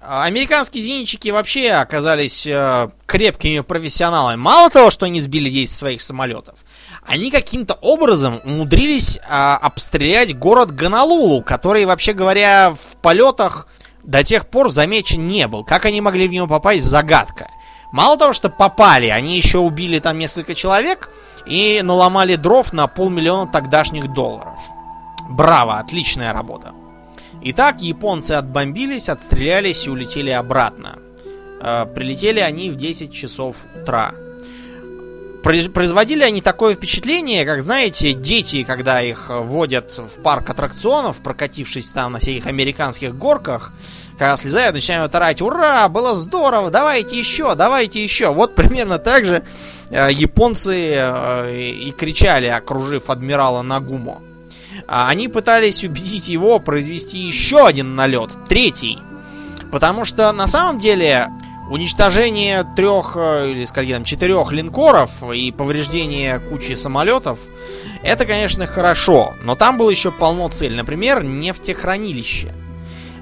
[0.00, 4.36] Американские зенитчики вообще оказались э, крепкими профессионалами.
[4.36, 6.64] Мало того, что они сбили 10 своих самолетов,
[7.06, 13.66] они каким-то образом умудрились а, обстрелять город Ганалулу, который, вообще говоря, в полетах
[14.02, 15.64] до тех пор замечен не был.
[15.64, 17.48] Как они могли в него попасть, загадка.
[17.92, 21.10] Мало того, что попали, они еще убили там несколько человек
[21.46, 24.60] и наломали дров на полмиллиона тогдашних долларов.
[25.28, 26.72] Браво, отличная работа.
[27.42, 30.98] Итак, японцы отбомбились, отстрелялись и улетели обратно.
[31.60, 34.12] Э, прилетели они в 10 часов утра.
[35.42, 42.12] Производили они такое впечатление, как, знаете, дети, когда их водят в парк аттракционов, прокатившись там
[42.12, 43.72] на всяких американских горках,
[44.18, 48.30] когда слезают, начинают орать, ура, было здорово, давайте еще, давайте еще.
[48.32, 49.42] Вот примерно так же
[49.88, 54.20] э, японцы э, и кричали, окружив адмирала Нагумо.
[54.86, 58.98] А они пытались убедить его произвести еще один налет, третий.
[59.72, 61.28] Потому что на самом деле
[61.70, 67.38] Уничтожение трех э, или скольки там четырех линкоров и повреждение кучи самолетов
[68.02, 70.74] это, конечно, хорошо, но там было еще полно цель.
[70.74, 72.52] Например, нефтехранилище.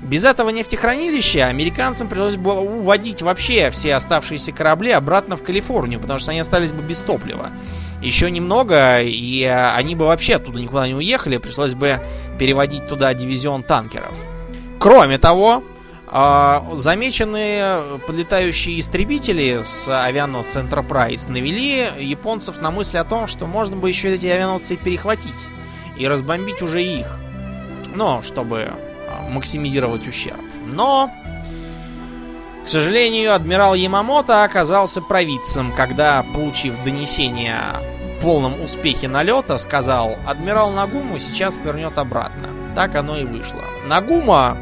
[0.02, 6.18] Без этого нефтехранилища американцам пришлось бы уводить вообще все оставшиеся корабли обратно в Калифорнию, потому
[6.18, 7.50] что они остались бы без топлива.
[8.00, 12.00] Еще немного, и э, они бы вообще оттуда никуда не уехали, пришлось бы
[12.38, 14.16] переводить туда дивизион танкеров.
[14.78, 15.64] Кроме того,
[16.10, 23.76] а, замеченные подлетающие истребители с авианосца Enterprise навели японцев на мысль о том, что можно
[23.76, 25.48] бы еще эти авианосцы перехватить
[25.98, 27.18] и разбомбить уже их.
[27.94, 28.70] Но, чтобы
[29.08, 30.40] а, максимизировать ущерб.
[30.66, 31.10] Но,
[32.64, 37.60] к сожалению, адмирал Ямамото оказался провидцем, когда, получив донесение
[38.20, 42.48] полном успехе налета сказал, адмирал Нагуму сейчас повернет обратно.
[42.74, 43.64] Так оно и вышло.
[43.86, 44.56] Нагума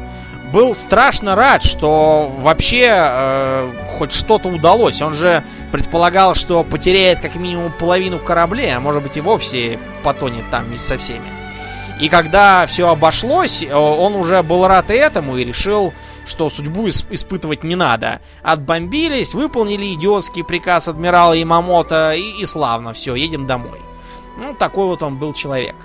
[0.51, 5.01] был страшно рад, что вообще э, хоть что-то удалось.
[5.01, 10.49] Он же предполагал, что потеряет как минимум половину кораблей, а может быть и вовсе потонет
[10.49, 11.27] там вместе со всеми.
[11.99, 15.93] И когда все обошлось, э, он уже был рад этому и решил,
[16.25, 18.21] что судьбу испытывать не надо.
[18.43, 23.81] Отбомбились, выполнили идиотский приказ адмирала Ямамото и, и славно, все, едем домой.
[24.39, 25.75] Ну, такой вот он был человек.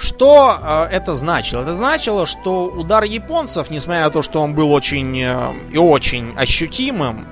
[0.00, 1.60] Что э, это значило?
[1.60, 6.34] Это значило, что удар японцев, несмотря на то, что он был очень э, и очень
[6.38, 7.28] ощутимым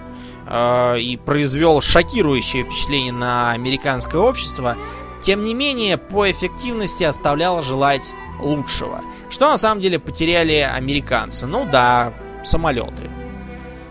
[0.46, 4.76] э, и произвел шокирующее впечатление на американское общество,
[5.22, 9.00] тем не менее по эффективности оставлял желать лучшего.
[9.30, 11.46] Что на самом деле потеряли американцы?
[11.46, 12.12] Ну да,
[12.44, 13.10] самолеты.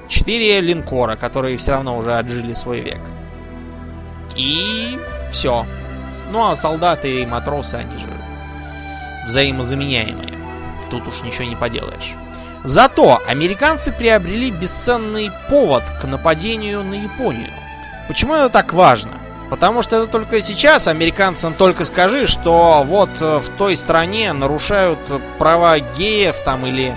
[0.07, 3.01] Четыре линкора, которые все равно уже отжили свой век.
[4.35, 4.99] И
[5.31, 5.65] все.
[6.31, 8.16] Ну а солдаты и матросы, они же
[9.27, 10.33] взаимозаменяемые.
[10.89, 12.13] Тут уж ничего не поделаешь.
[12.63, 17.51] Зато американцы приобрели бесценный повод к нападению на Японию.
[18.07, 19.11] Почему это так важно?
[19.49, 24.99] Потому что это только сейчас американцам только скажи, что вот э, в той стране нарушают
[25.37, 26.93] права геев там или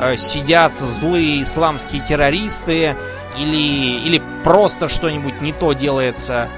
[0.00, 2.96] э, сидят злые исламские террористы
[3.38, 6.48] или, или просто что-нибудь не то делается.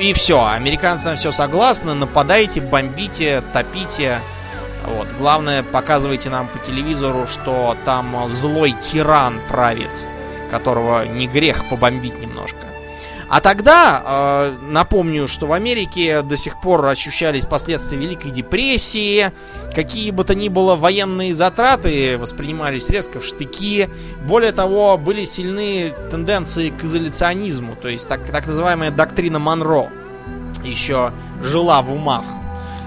[0.00, 4.20] И все, американцы на все согласны, нападайте, бомбите, топите.
[4.84, 5.12] Вот.
[5.18, 10.08] Главное, показывайте нам по телевизору, что там злой тиран правит,
[10.50, 12.66] которого не грех побомбить немножко.
[13.28, 19.32] А тогда, э, напомню, что в Америке до сих пор ощущались последствия Великой депрессии,
[19.74, 23.88] какие бы то ни было военные затраты воспринимались резко в штыки.
[24.24, 29.90] Более того, были сильны тенденции к изоляционизму, то есть так, так называемая доктрина Монро
[30.62, 31.12] еще
[31.42, 32.24] жила в умах.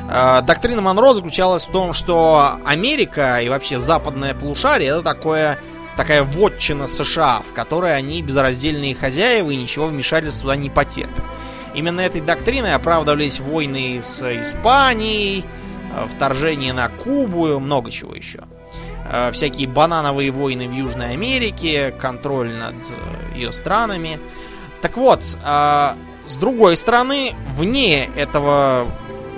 [0.09, 5.59] Э, доктрина Монро заключалась в том, что Америка и вообще западное полушарие это такое
[5.95, 11.23] такая вотчина США, в которой они безраздельные хозяева и ничего вмешательства туда не потерпят.
[11.75, 15.45] Именно этой доктриной оправдывались войны с Испанией,
[15.93, 18.39] э, вторжение на Кубу, много чего еще.
[19.11, 22.75] Э, всякие банановые войны в Южной Америке, контроль над
[23.35, 24.19] ее странами.
[24.81, 28.87] Так вот, с другой стороны, вне этого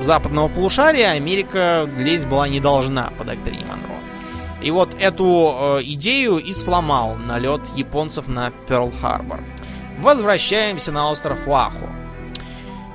[0.03, 4.01] западного полушария Америка лезть была не должна по доктрине Монро.
[4.61, 9.43] И вот эту э, идею и сломал налет японцев на Перл-Харбор.
[9.99, 11.89] Возвращаемся на остров Уаху.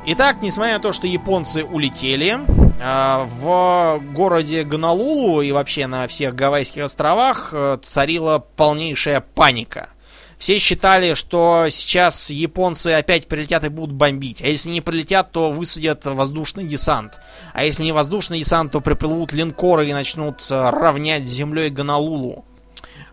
[0.07, 6.37] Итак, несмотря на то, что японцы улетели, э, в городе Гонолулу и вообще на всех
[6.37, 9.91] Гавайских островах э, царила полнейшая паника.
[10.39, 14.43] Все считали, что сейчас японцы опять прилетят и будут бомбить.
[14.43, 17.21] А если не прилетят, то высадят воздушный десант.
[17.55, 22.45] А если не воздушный десант, то приплывут линкоры и начнут э, равнять землей Гонолулу.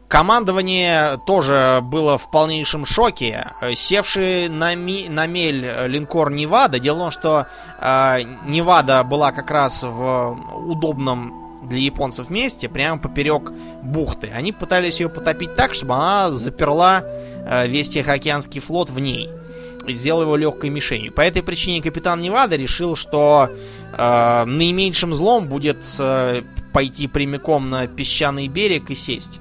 [0.09, 3.47] Командование тоже было в полнейшем шоке.
[3.73, 7.47] Севший на, ми, на мель линкор Невада, дело в том, что
[7.79, 13.51] э, Невада была как раз в удобном для японцев месте, прямо поперек
[13.81, 14.31] бухты.
[14.35, 19.29] Они пытались ее потопить так, чтобы она заперла э, весь Тихоокеанский флот в ней.
[19.87, 21.11] Сделал его легкой мишенью.
[21.11, 23.49] По этой причине капитан Невада решил, что
[23.97, 26.41] э, наименьшим злом будет э,
[26.71, 29.39] пойти прямиком на песчаный берег и сесть.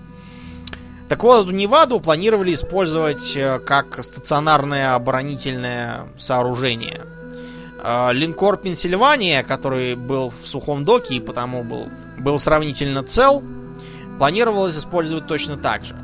[1.09, 7.03] Так вот, Неваду планировали использовать э, как стационарное оборонительное сооружение.
[7.83, 11.89] Э, линкор Пенсильвания, который был в сухом доке и потому был
[12.23, 13.43] был сравнительно цел,
[14.19, 15.97] планировалось использовать точно так же.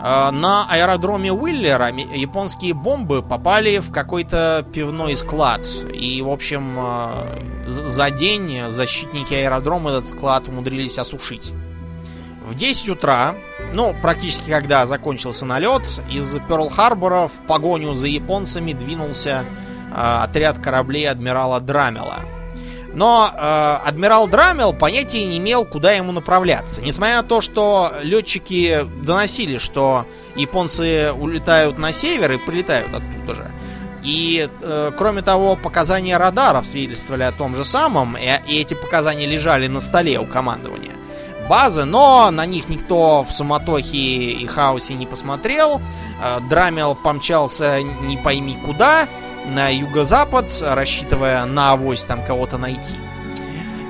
[0.00, 5.66] А, на аэродроме Уиллера японские бомбы попали в какой-то пивной склад.
[5.92, 11.52] И, в общем, а, за день защитники аэродрома этот склад умудрились осушить.
[12.44, 13.34] В 10 утра,
[13.74, 21.10] ну, практически когда закончился налет, из Перл-Харбора в погоню за японцами двинулся э, отряд кораблей
[21.10, 22.20] адмирала Драмела–
[22.98, 26.82] но э, адмирал Драмел понятия не имел, куда ему направляться.
[26.82, 33.50] Несмотря на то, что летчики доносили, что японцы улетают на север и прилетают оттуда же.
[34.02, 39.26] И, э, кроме того, показания радаров свидетельствовали о том же самом, и, и эти показания
[39.26, 40.96] лежали на столе у командования
[41.48, 45.80] базы, но на них никто в суматохе и хаосе не посмотрел.
[46.20, 49.06] Э, Драмел помчался не пойми куда,
[49.48, 52.96] на юго-запад, рассчитывая на авось там кого-то найти.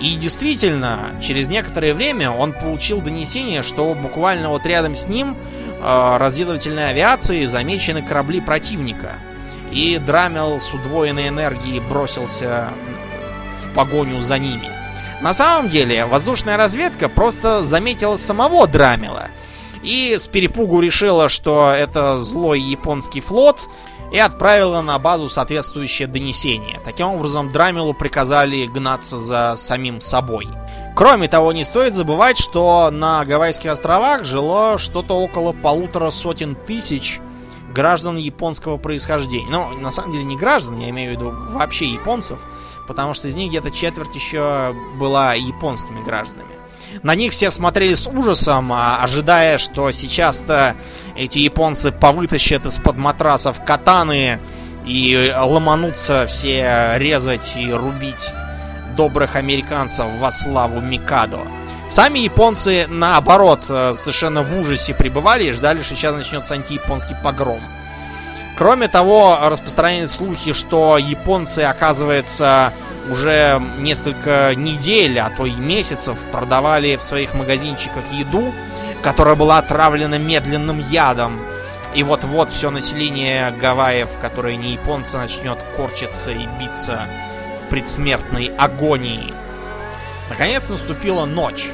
[0.00, 6.16] И действительно, через некоторое время он получил донесение, что буквально вот рядом с ним э,
[6.18, 9.16] разведывательной авиацией замечены корабли противника.
[9.72, 12.70] и Драмел с удвоенной энергией бросился
[13.64, 14.70] в погоню за ними.
[15.20, 19.28] На самом деле, воздушная разведка просто заметила самого Драмела
[19.82, 23.68] и с перепугу решила, что это злой японский флот,
[24.12, 26.80] и отправила на базу соответствующее донесение.
[26.84, 30.48] Таким образом, Драмелу приказали гнаться за самим собой.
[30.96, 37.20] Кроме того, не стоит забывать, что на Гавайских островах жило что-то около полутора сотен тысяч
[37.72, 39.50] граждан японского происхождения.
[39.50, 42.40] Ну, на самом деле не граждан, я имею в виду вообще японцев,
[42.88, 46.57] потому что из них где-то четверть еще была японскими гражданами.
[47.02, 50.74] На них все смотрели с ужасом, а, ожидая, что сейчас-то
[51.16, 54.40] эти японцы повытащат из-под матрасов катаны
[54.86, 58.32] и ломанутся все резать и рубить
[58.96, 61.40] добрых американцев во славу Микадо.
[61.88, 67.62] Сами японцы, наоборот, э, совершенно в ужасе пребывали и ждали, что сейчас начнется антияпонский погром.
[68.58, 72.72] Кроме того, распространяют слухи, что японцы, оказывается,
[73.10, 78.52] уже несколько недель, а то и месяцев продавали в своих магазинчиках еду,
[79.02, 81.40] которая была отравлена медленным ядом.
[81.94, 87.02] И вот-вот все население Гавайев, которое не японцы, начнет корчиться и биться
[87.62, 89.32] в предсмертной агонии.
[90.28, 91.70] Наконец наступила ночь.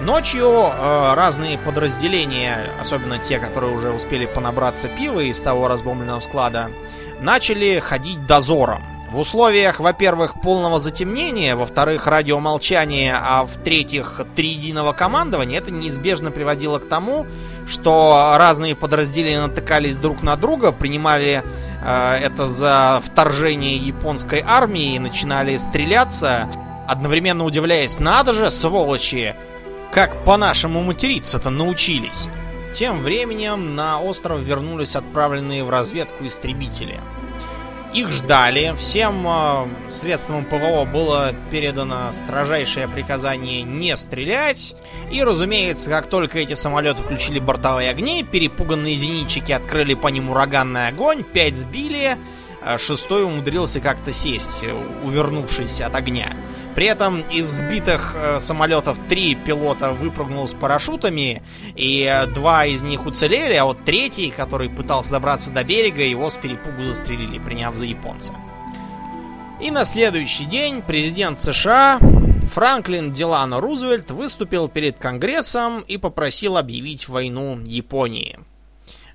[0.00, 6.70] Ночью э, разные подразделения, особенно те, которые уже успели понабраться пива из того разбомбленного склада,
[7.20, 8.82] начали ходить дозором.
[9.14, 16.88] В условиях, во-первых, полного затемнения, во-вторых, радиомолчания, а в-третьих, триединого командования, это неизбежно приводило к
[16.88, 17.24] тому,
[17.64, 21.44] что разные подразделения натыкались друг на друга, принимали
[21.80, 26.48] э, это за вторжение японской армии, начинали стреляться,
[26.88, 29.36] одновременно удивляясь, надо же, сволочи,
[29.92, 32.28] как по-нашему материться-то научились.
[32.72, 37.00] Тем временем на остров вернулись отправленные в разведку истребители–
[37.94, 44.74] их ждали, всем э, средствам ПВО было передано строжайшее приказание не стрелять.
[45.12, 50.88] И, разумеется, как только эти самолеты включили бортовые огни, перепуганные зенитчики открыли по ним ураганный
[50.88, 52.18] огонь, пять сбили, а
[52.78, 54.64] шестой умудрился как-то сесть,
[55.02, 56.36] увернувшись от огня.
[56.74, 61.42] При этом из сбитых э, самолетов три пилота выпрыгнул с парашютами,
[61.76, 66.28] и э, два из них уцелели, а вот третий, который пытался добраться до берега, его
[66.28, 68.34] с перепугу застрелили, приняв за японца.
[69.60, 72.00] И на следующий день президент США
[72.52, 78.40] Франклин Делано Рузвельт выступил перед Конгрессом и попросил объявить войну Японии.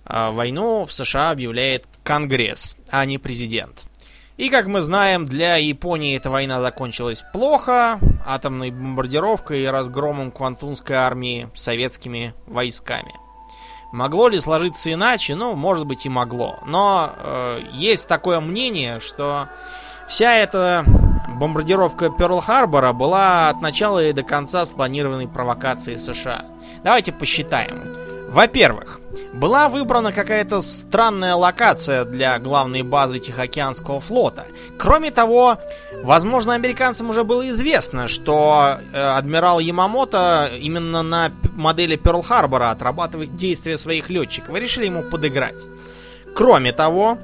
[0.06, 3.86] А войну в США объявляет Конгресс, а не президент.
[4.36, 10.96] И, как мы знаем, для Японии эта война закончилась плохо, атомной бомбардировкой и разгромом Квантунской
[10.96, 13.14] армии советскими войсками.
[13.92, 15.36] Могло ли сложиться иначе?
[15.36, 16.58] Ну, может быть и могло.
[16.66, 19.48] Но э, есть такое мнение, что
[20.08, 20.84] вся эта
[21.40, 26.46] бомбардировка Перл-Харбора была от начала и до конца спланированной провокацией США.
[26.84, 28.09] Давайте посчитаем.
[28.30, 29.02] Во-первых,
[29.34, 34.46] была выбрана какая-то странная локация для главной базы Тихоокеанского флота.
[34.78, 35.58] Кроме того,
[36.04, 43.78] возможно, американцам уже было известно, что э, адмирал Ямамото именно на модели Перл-Харбора отрабатывает действия
[43.78, 44.56] своих летчиков.
[44.56, 45.64] Решили ему подыграть.
[46.36, 47.18] Кроме того,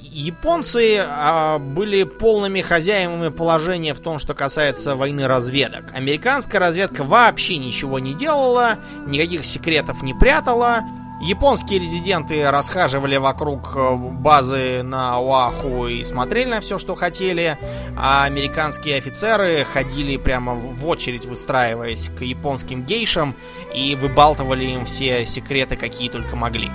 [0.00, 5.92] японцы а, были полными хозяевами положения в том, что касается войны разведок.
[5.94, 10.80] Американская разведка вообще ничего не делала, никаких секретов не прятала.
[11.20, 17.58] Японские резиденты расхаживали вокруг э, базы на Оаху и смотрели на все, что хотели,
[17.98, 23.36] а американские офицеры ходили прямо в очередь, выстраиваясь к японским гейшам
[23.74, 26.70] и выбалтывали им все секреты, какие только могли.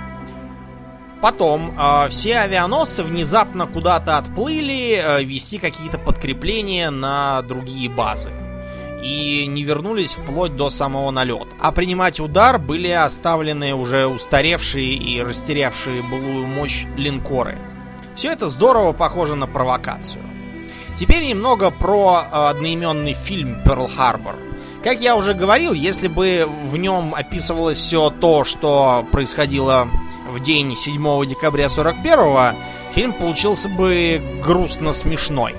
[1.20, 8.30] Потом э, все авианосцы внезапно куда-то отплыли э, вести какие-то подкрепления на другие базы.
[9.02, 11.48] И не вернулись вплоть до самого налета.
[11.60, 17.58] А принимать удар были оставлены уже устаревшие и растерявшие былую мощь линкоры.
[18.14, 20.22] Все это здорово похоже на провокацию.
[20.96, 24.34] Теперь немного про одноименный фильм Harbor.
[24.82, 29.88] Как я уже говорил, если бы в нем описывалось все то, что происходило
[30.36, 32.56] в день 7 декабря 41-го,
[32.92, 35.54] фильм получился бы грустно смешной.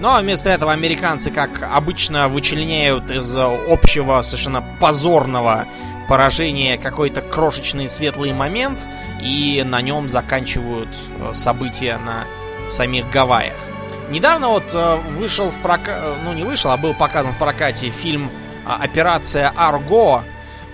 [0.00, 5.66] Но вместо этого американцы, как обычно, вычленяют из общего совершенно позорного
[6.08, 8.86] поражения какой-то крошечный светлый момент
[9.22, 12.24] и на нем заканчивают э, события на
[12.70, 13.54] самих Гавайях.
[14.10, 18.30] Недавно вот э, вышел в прокат, ну не вышел, а был показан в прокате фильм
[18.66, 20.24] а, «Операция Арго»,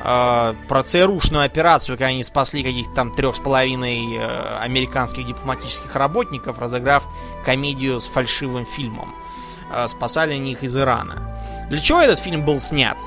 [0.07, 5.95] э, про ЦРУшную операцию, когда они спасли каких-то там трех с половиной э, американских дипломатических
[5.97, 7.05] работников, разыграв
[7.45, 9.15] комедию с фальшивым фильмом.
[9.73, 11.37] Э, спасали они их из Ирана.
[11.69, 12.99] Для чего этот фильм был снят?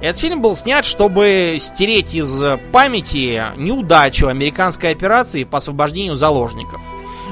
[0.00, 2.42] Этот фильм был снят, чтобы стереть из
[2.72, 6.82] памяти неудачу американской операции по освобождению заложников.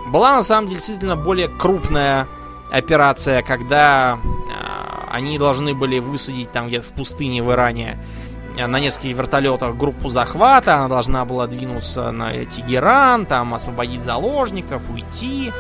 [0.07, 2.27] Была на самом деле действительно более крупная
[2.71, 7.99] операция, когда э, они должны были высадить там где-то в пустыне в Иране
[8.57, 15.53] на нескольких вертолетах группу захвата, она должна была двинуться на Тегеран, там освободить заложников, уйти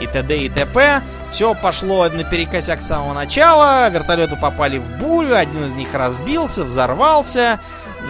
[0.00, 0.38] и т.д.
[0.38, 1.02] и т.п.
[1.30, 7.58] Все пошло наперекосяк с самого начала, вертолеты попали в бурю, один из них разбился, взорвался,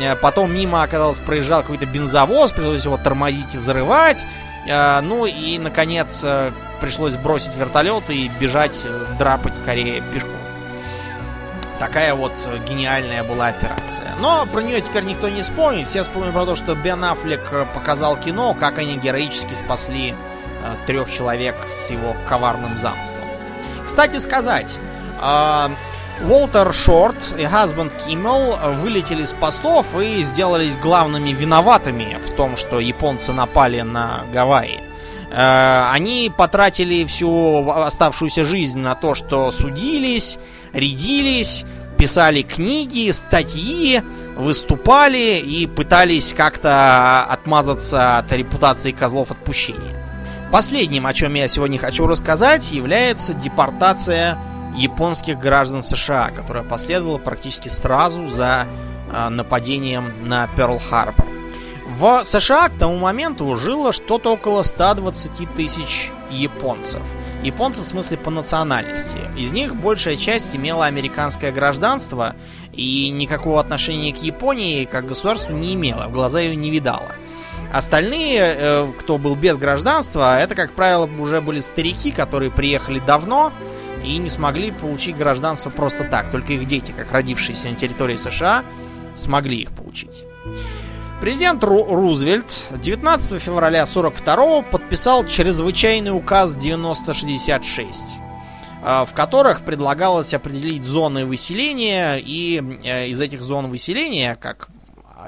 [0.00, 4.26] э, потом мимо, оказалось, проезжал какой-то бензовоз, пришлось его тормозить и взрывать,
[4.66, 6.26] э, ну и, наконец,
[6.80, 8.84] пришлось бросить вертолет и бежать,
[9.18, 10.41] драпать скорее пешком.
[11.82, 14.14] Такая вот гениальная была операция.
[14.20, 15.88] Но про нее теперь никто не вспомнит.
[15.88, 21.10] Все вспомнят про то, что Бен Аффлек показал кино, как они героически спасли э, трех
[21.10, 23.24] человек с его коварным замыслом.
[23.84, 24.78] Кстати сказать,
[25.20, 25.68] э,
[26.24, 32.78] Уолтер Шорт и Хазбанд Киммел вылетели с постов и сделались главными виноватыми в том, что
[32.78, 34.78] японцы напали на Гавайи.
[35.32, 40.38] Э, они потратили всю оставшуюся жизнь на то, что судились,
[40.72, 41.64] рядились,
[41.98, 44.02] писали книги, статьи,
[44.36, 50.02] выступали и пытались как-то отмазаться от репутации козлов отпущения.
[50.50, 54.38] Последним, о чем я сегодня хочу рассказать, является депортация
[54.76, 58.66] японских граждан США, которая последовала практически сразу за
[59.10, 61.31] э, нападением на Перл-Харбор.
[62.02, 67.02] В США к тому моменту жило что-то около 120 тысяч японцев.
[67.44, 69.18] Японцев в смысле по национальности.
[69.36, 72.34] Из них большая часть имела американское гражданство
[72.72, 77.12] и никакого отношения к Японии как государству не имела, в глаза ее не видала.
[77.72, 83.52] Остальные, э, кто был без гражданства, это, как правило, уже были старики, которые приехали давно
[84.04, 86.32] и не смогли получить гражданство просто так.
[86.32, 88.64] Только их дети, как родившиеся на территории США,
[89.14, 90.24] смогли их получить.
[91.22, 98.18] Президент Ру Рузвельт 19 февраля 42 подписал чрезвычайный указ 9066,
[98.82, 104.66] э, в которых предлагалось определить зоны выселения и э, из этих зон выселения, как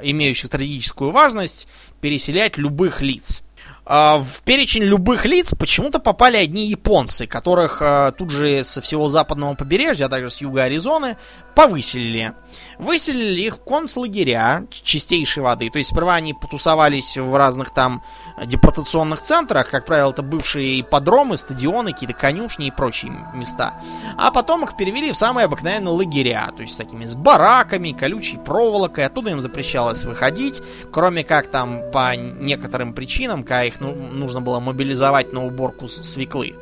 [0.02, 1.68] имеющих стратегическую важность,
[2.00, 3.44] переселять любых лиц.
[3.86, 7.80] А, в перечень любых лиц почему-то попали одни японцы, которых
[8.18, 11.16] тут же со всего западного побережья, а также с юга Аризоны,
[11.54, 12.34] повыселили.
[12.78, 15.70] Выселили их в концлагеря чистейшей воды.
[15.70, 18.02] То есть сперва они потусовались в разных там
[18.44, 23.80] депортационных центрах, как правило, это бывшие ипподромы, стадионы, какие-то конюшни и прочие места.
[24.16, 28.38] А потом их перевели в самые обыкновенные лагеря, то есть с такими с бараками, колючей
[28.38, 29.06] проволокой.
[29.06, 34.60] Оттуда им запрещалось выходить, кроме как там по некоторым причинам, когда их ну, нужно было
[34.60, 36.54] мобилизовать на уборку свеклы.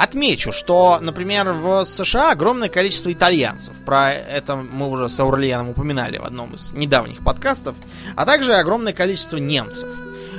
[0.00, 3.76] Отмечу, что, например, в США огромное количество итальянцев.
[3.84, 7.76] Про это мы уже с Аурлианом упоминали в одном из недавних подкастов.
[8.16, 9.90] А также огромное количество немцев.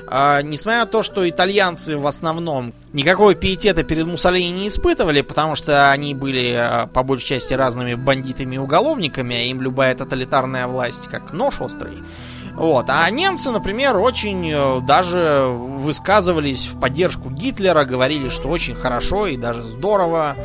[0.07, 5.55] А, несмотря на то, что итальянцы в основном никакого пиетета перед Муссолини не испытывали, потому
[5.55, 10.65] что они были а, по большей части разными бандитами и уголовниками, а им любая тоталитарная
[10.65, 11.99] власть как нож острый.
[12.55, 12.89] Вот.
[12.89, 19.37] А немцы, например, очень э, даже высказывались в поддержку Гитлера, говорили, что очень хорошо и
[19.37, 20.35] даже здорово,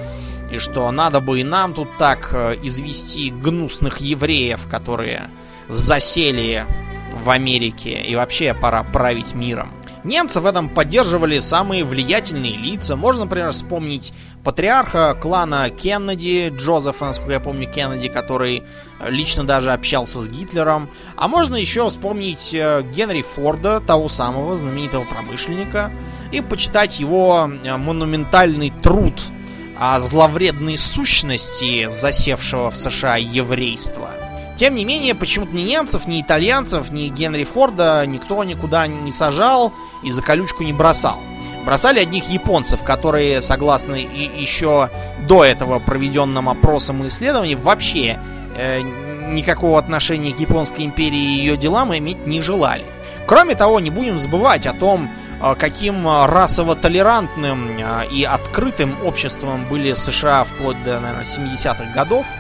[0.51, 5.29] и что надо бы и нам тут так э, извести гнусных евреев, которые
[5.69, 6.65] засели
[7.13, 9.73] в Америке, и вообще пора править миром.
[10.07, 12.95] Немцы в этом поддерживали самые влиятельные лица.
[12.95, 14.13] Можно, например, вспомнить
[14.45, 18.63] патриарха клана Кеннеди, Джозефа, насколько я помню, Кеннеди, который
[19.01, 20.89] лично даже общался с Гитлером.
[21.17, 25.93] А можно еще вспомнить э, Генри Форда, того самого знаменитого промышленника,
[26.33, 29.21] и почитать его э, монументальный труд
[29.79, 34.11] о зловредной сущности засевшего в США еврейства.
[34.57, 39.75] Тем не менее, почему-то ни немцев, ни итальянцев, ни Генри Форда никто никуда не сажал
[40.03, 41.19] и за колючку не бросал.
[41.67, 44.89] Бросали одних японцев, которые, согласно и еще
[45.29, 48.19] до этого проведенным опросам и исследованиям, вообще
[49.29, 52.85] никакого отношения к Японской империи и ее делам иметь не желали.
[53.27, 55.11] Кроме того, не будем забывать о том,
[55.43, 62.27] э, каким расово-толерантным э, и открытым обществом были США вплоть до, наверное, 70-х годов–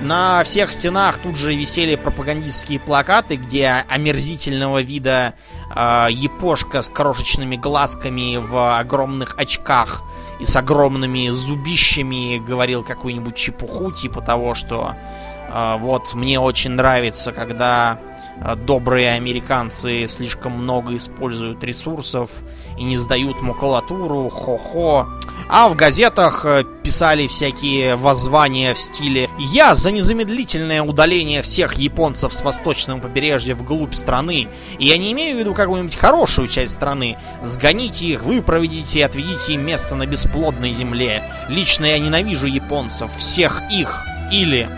[0.00, 5.34] на всех стенах тут же висели пропагандистские плакаты, где омерзительного вида
[5.74, 10.02] э, япошка с крошечными глазками в огромных очках
[10.38, 14.94] и с огромными зубищами говорил какую-нибудь чепуху, типа того, что
[15.78, 17.98] вот мне очень нравится, когда
[18.42, 22.30] а, добрые американцы слишком много используют ресурсов
[22.78, 25.06] и не сдают макулатуру, хо-хо.
[25.48, 32.34] А в газетах э, писали всякие воззвания в стиле «Я за незамедлительное удаление всех японцев
[32.34, 37.16] с восточного побережья вглубь страны, и я не имею в виду какую-нибудь хорошую часть страны.
[37.42, 41.22] Сгоните их, вы проведите и отведите им место на бесплодной земле.
[41.48, 44.04] Лично я ненавижу японцев, всех их.
[44.32, 44.68] Или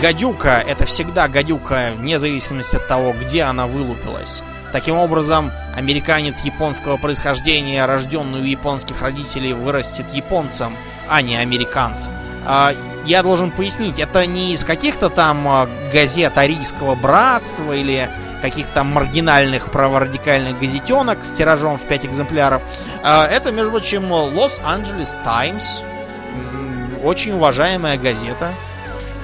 [0.00, 4.42] гадюка— это всегда гадюка, вне зависимости от того, где она вылупилась».
[4.72, 10.76] Таким образом, американец японского происхождения, рожденный у японских родителей, вырастет японцем,
[11.08, 12.12] а не американцем.
[12.44, 12.74] А,
[13.04, 18.10] я должен пояснить, это не из каких-то там а, газет арийского братства или
[18.42, 22.62] каких-то там маргинальных праворадикальных газетенок с тиражом в 5 экземпляров.
[23.02, 25.80] А, это, между прочим, Лос-Анджелес Таймс,
[27.02, 28.52] очень уважаемая газета,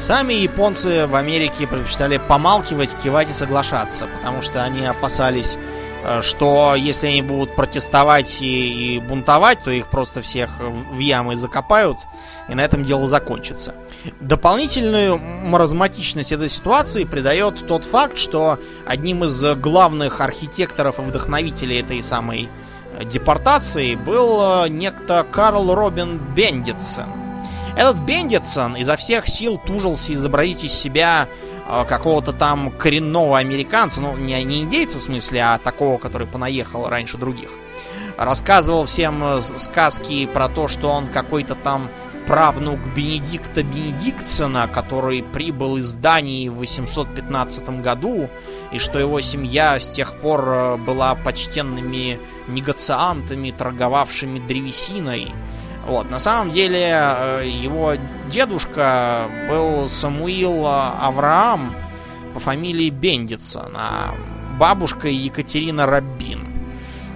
[0.02, 5.56] Сами японцы в Америке предпочитали помалкивать, кивать и соглашаться, потому что они опасались,
[6.02, 11.36] э, что если они будут протестовать и, и бунтовать, то их просто всех в ямы
[11.36, 11.98] закопают,
[12.48, 13.76] и на этом дело закончится.
[14.18, 22.02] Дополнительную маразматичность этой ситуации придает тот факт, что одним из главных архитекторов и вдохновителей этой
[22.02, 22.48] самой
[23.04, 27.21] депортации был э, некто Карл Робин Бендитсен,
[27.76, 31.28] этот Бендитсон изо всех сил тужился изобразить из себя
[31.66, 36.88] э, какого-то там коренного американца, ну, не, не индейца в смысле, а такого, который понаехал
[36.88, 37.50] раньше других.
[38.18, 41.90] Рассказывал всем э, сказки про то, что он какой-то там
[42.26, 48.28] правнук Бенедикта Бенедиктсона, который прибыл из Дании в 815 году,
[48.70, 55.32] и что его семья с тех пор э, была почтенными негациантами, торговавшими древесиной.
[55.86, 57.94] Вот, на самом деле э, его
[58.30, 61.74] дедушка был Самуил Авраам
[62.34, 64.14] по фамилии Бендитсон, а
[64.58, 66.46] бабушка Екатерина Рабин.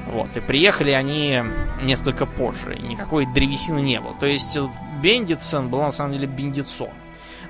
[0.08, 1.42] Вот, и приехали они
[1.82, 4.14] несколько позже, никакой древесины не было.
[4.18, 4.58] То есть
[5.00, 6.90] Бендитсон был на самом деле Бендитсон.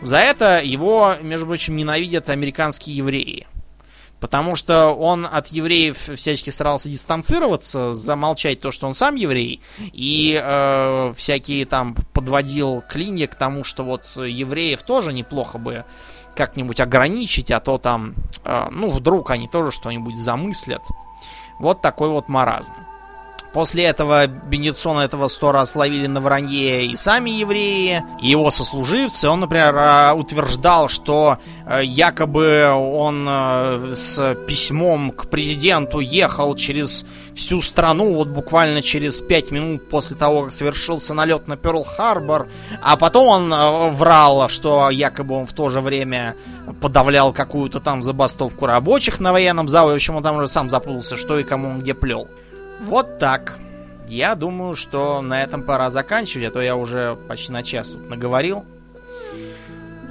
[0.01, 3.47] За это его, между прочим, ненавидят американские евреи.
[4.21, 10.41] Потому что он от евреев всячески старался дистанцироваться, замолчать то, что он сам еврей, и
[10.43, 15.85] э, всякие там подводил клинья к тому, что вот евреев тоже неплохо бы
[16.35, 18.15] как-нибудь ограничить, а то там,
[18.45, 20.83] э, ну, вдруг они тоже что-нибудь замыслят.
[21.59, 22.73] Вот такой вот маразм.
[23.57, 29.31] После этого Бенедиктона этого сто раз ловили на вранье и сами евреи, и его сослуживцы.
[29.31, 37.07] Он, например, а, утверждал, что э, якобы он э, с письмом к президенту ехал через
[37.35, 42.49] всю страну, вот буквально через пять минут после того, как совершился налет на Перл-Харбор,
[42.83, 46.37] а потом он э, врал, что якобы он в то же время
[46.83, 49.93] подавлял какую-то там забастовку рабочих на военном зале.
[49.93, 52.29] В общем, он там уже сам запутался, что и кому он где плел.
[52.81, 53.59] Вот так.
[54.09, 58.09] Я думаю, что на этом пора заканчивать, а то я уже почти на час тут
[58.09, 58.65] наговорил.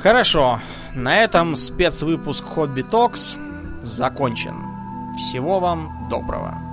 [0.02, 0.60] Хорошо,
[0.94, 3.38] на этом спецвыпуск Хобби Токс
[3.82, 4.56] закончен.
[5.18, 6.65] Всего вам доброго.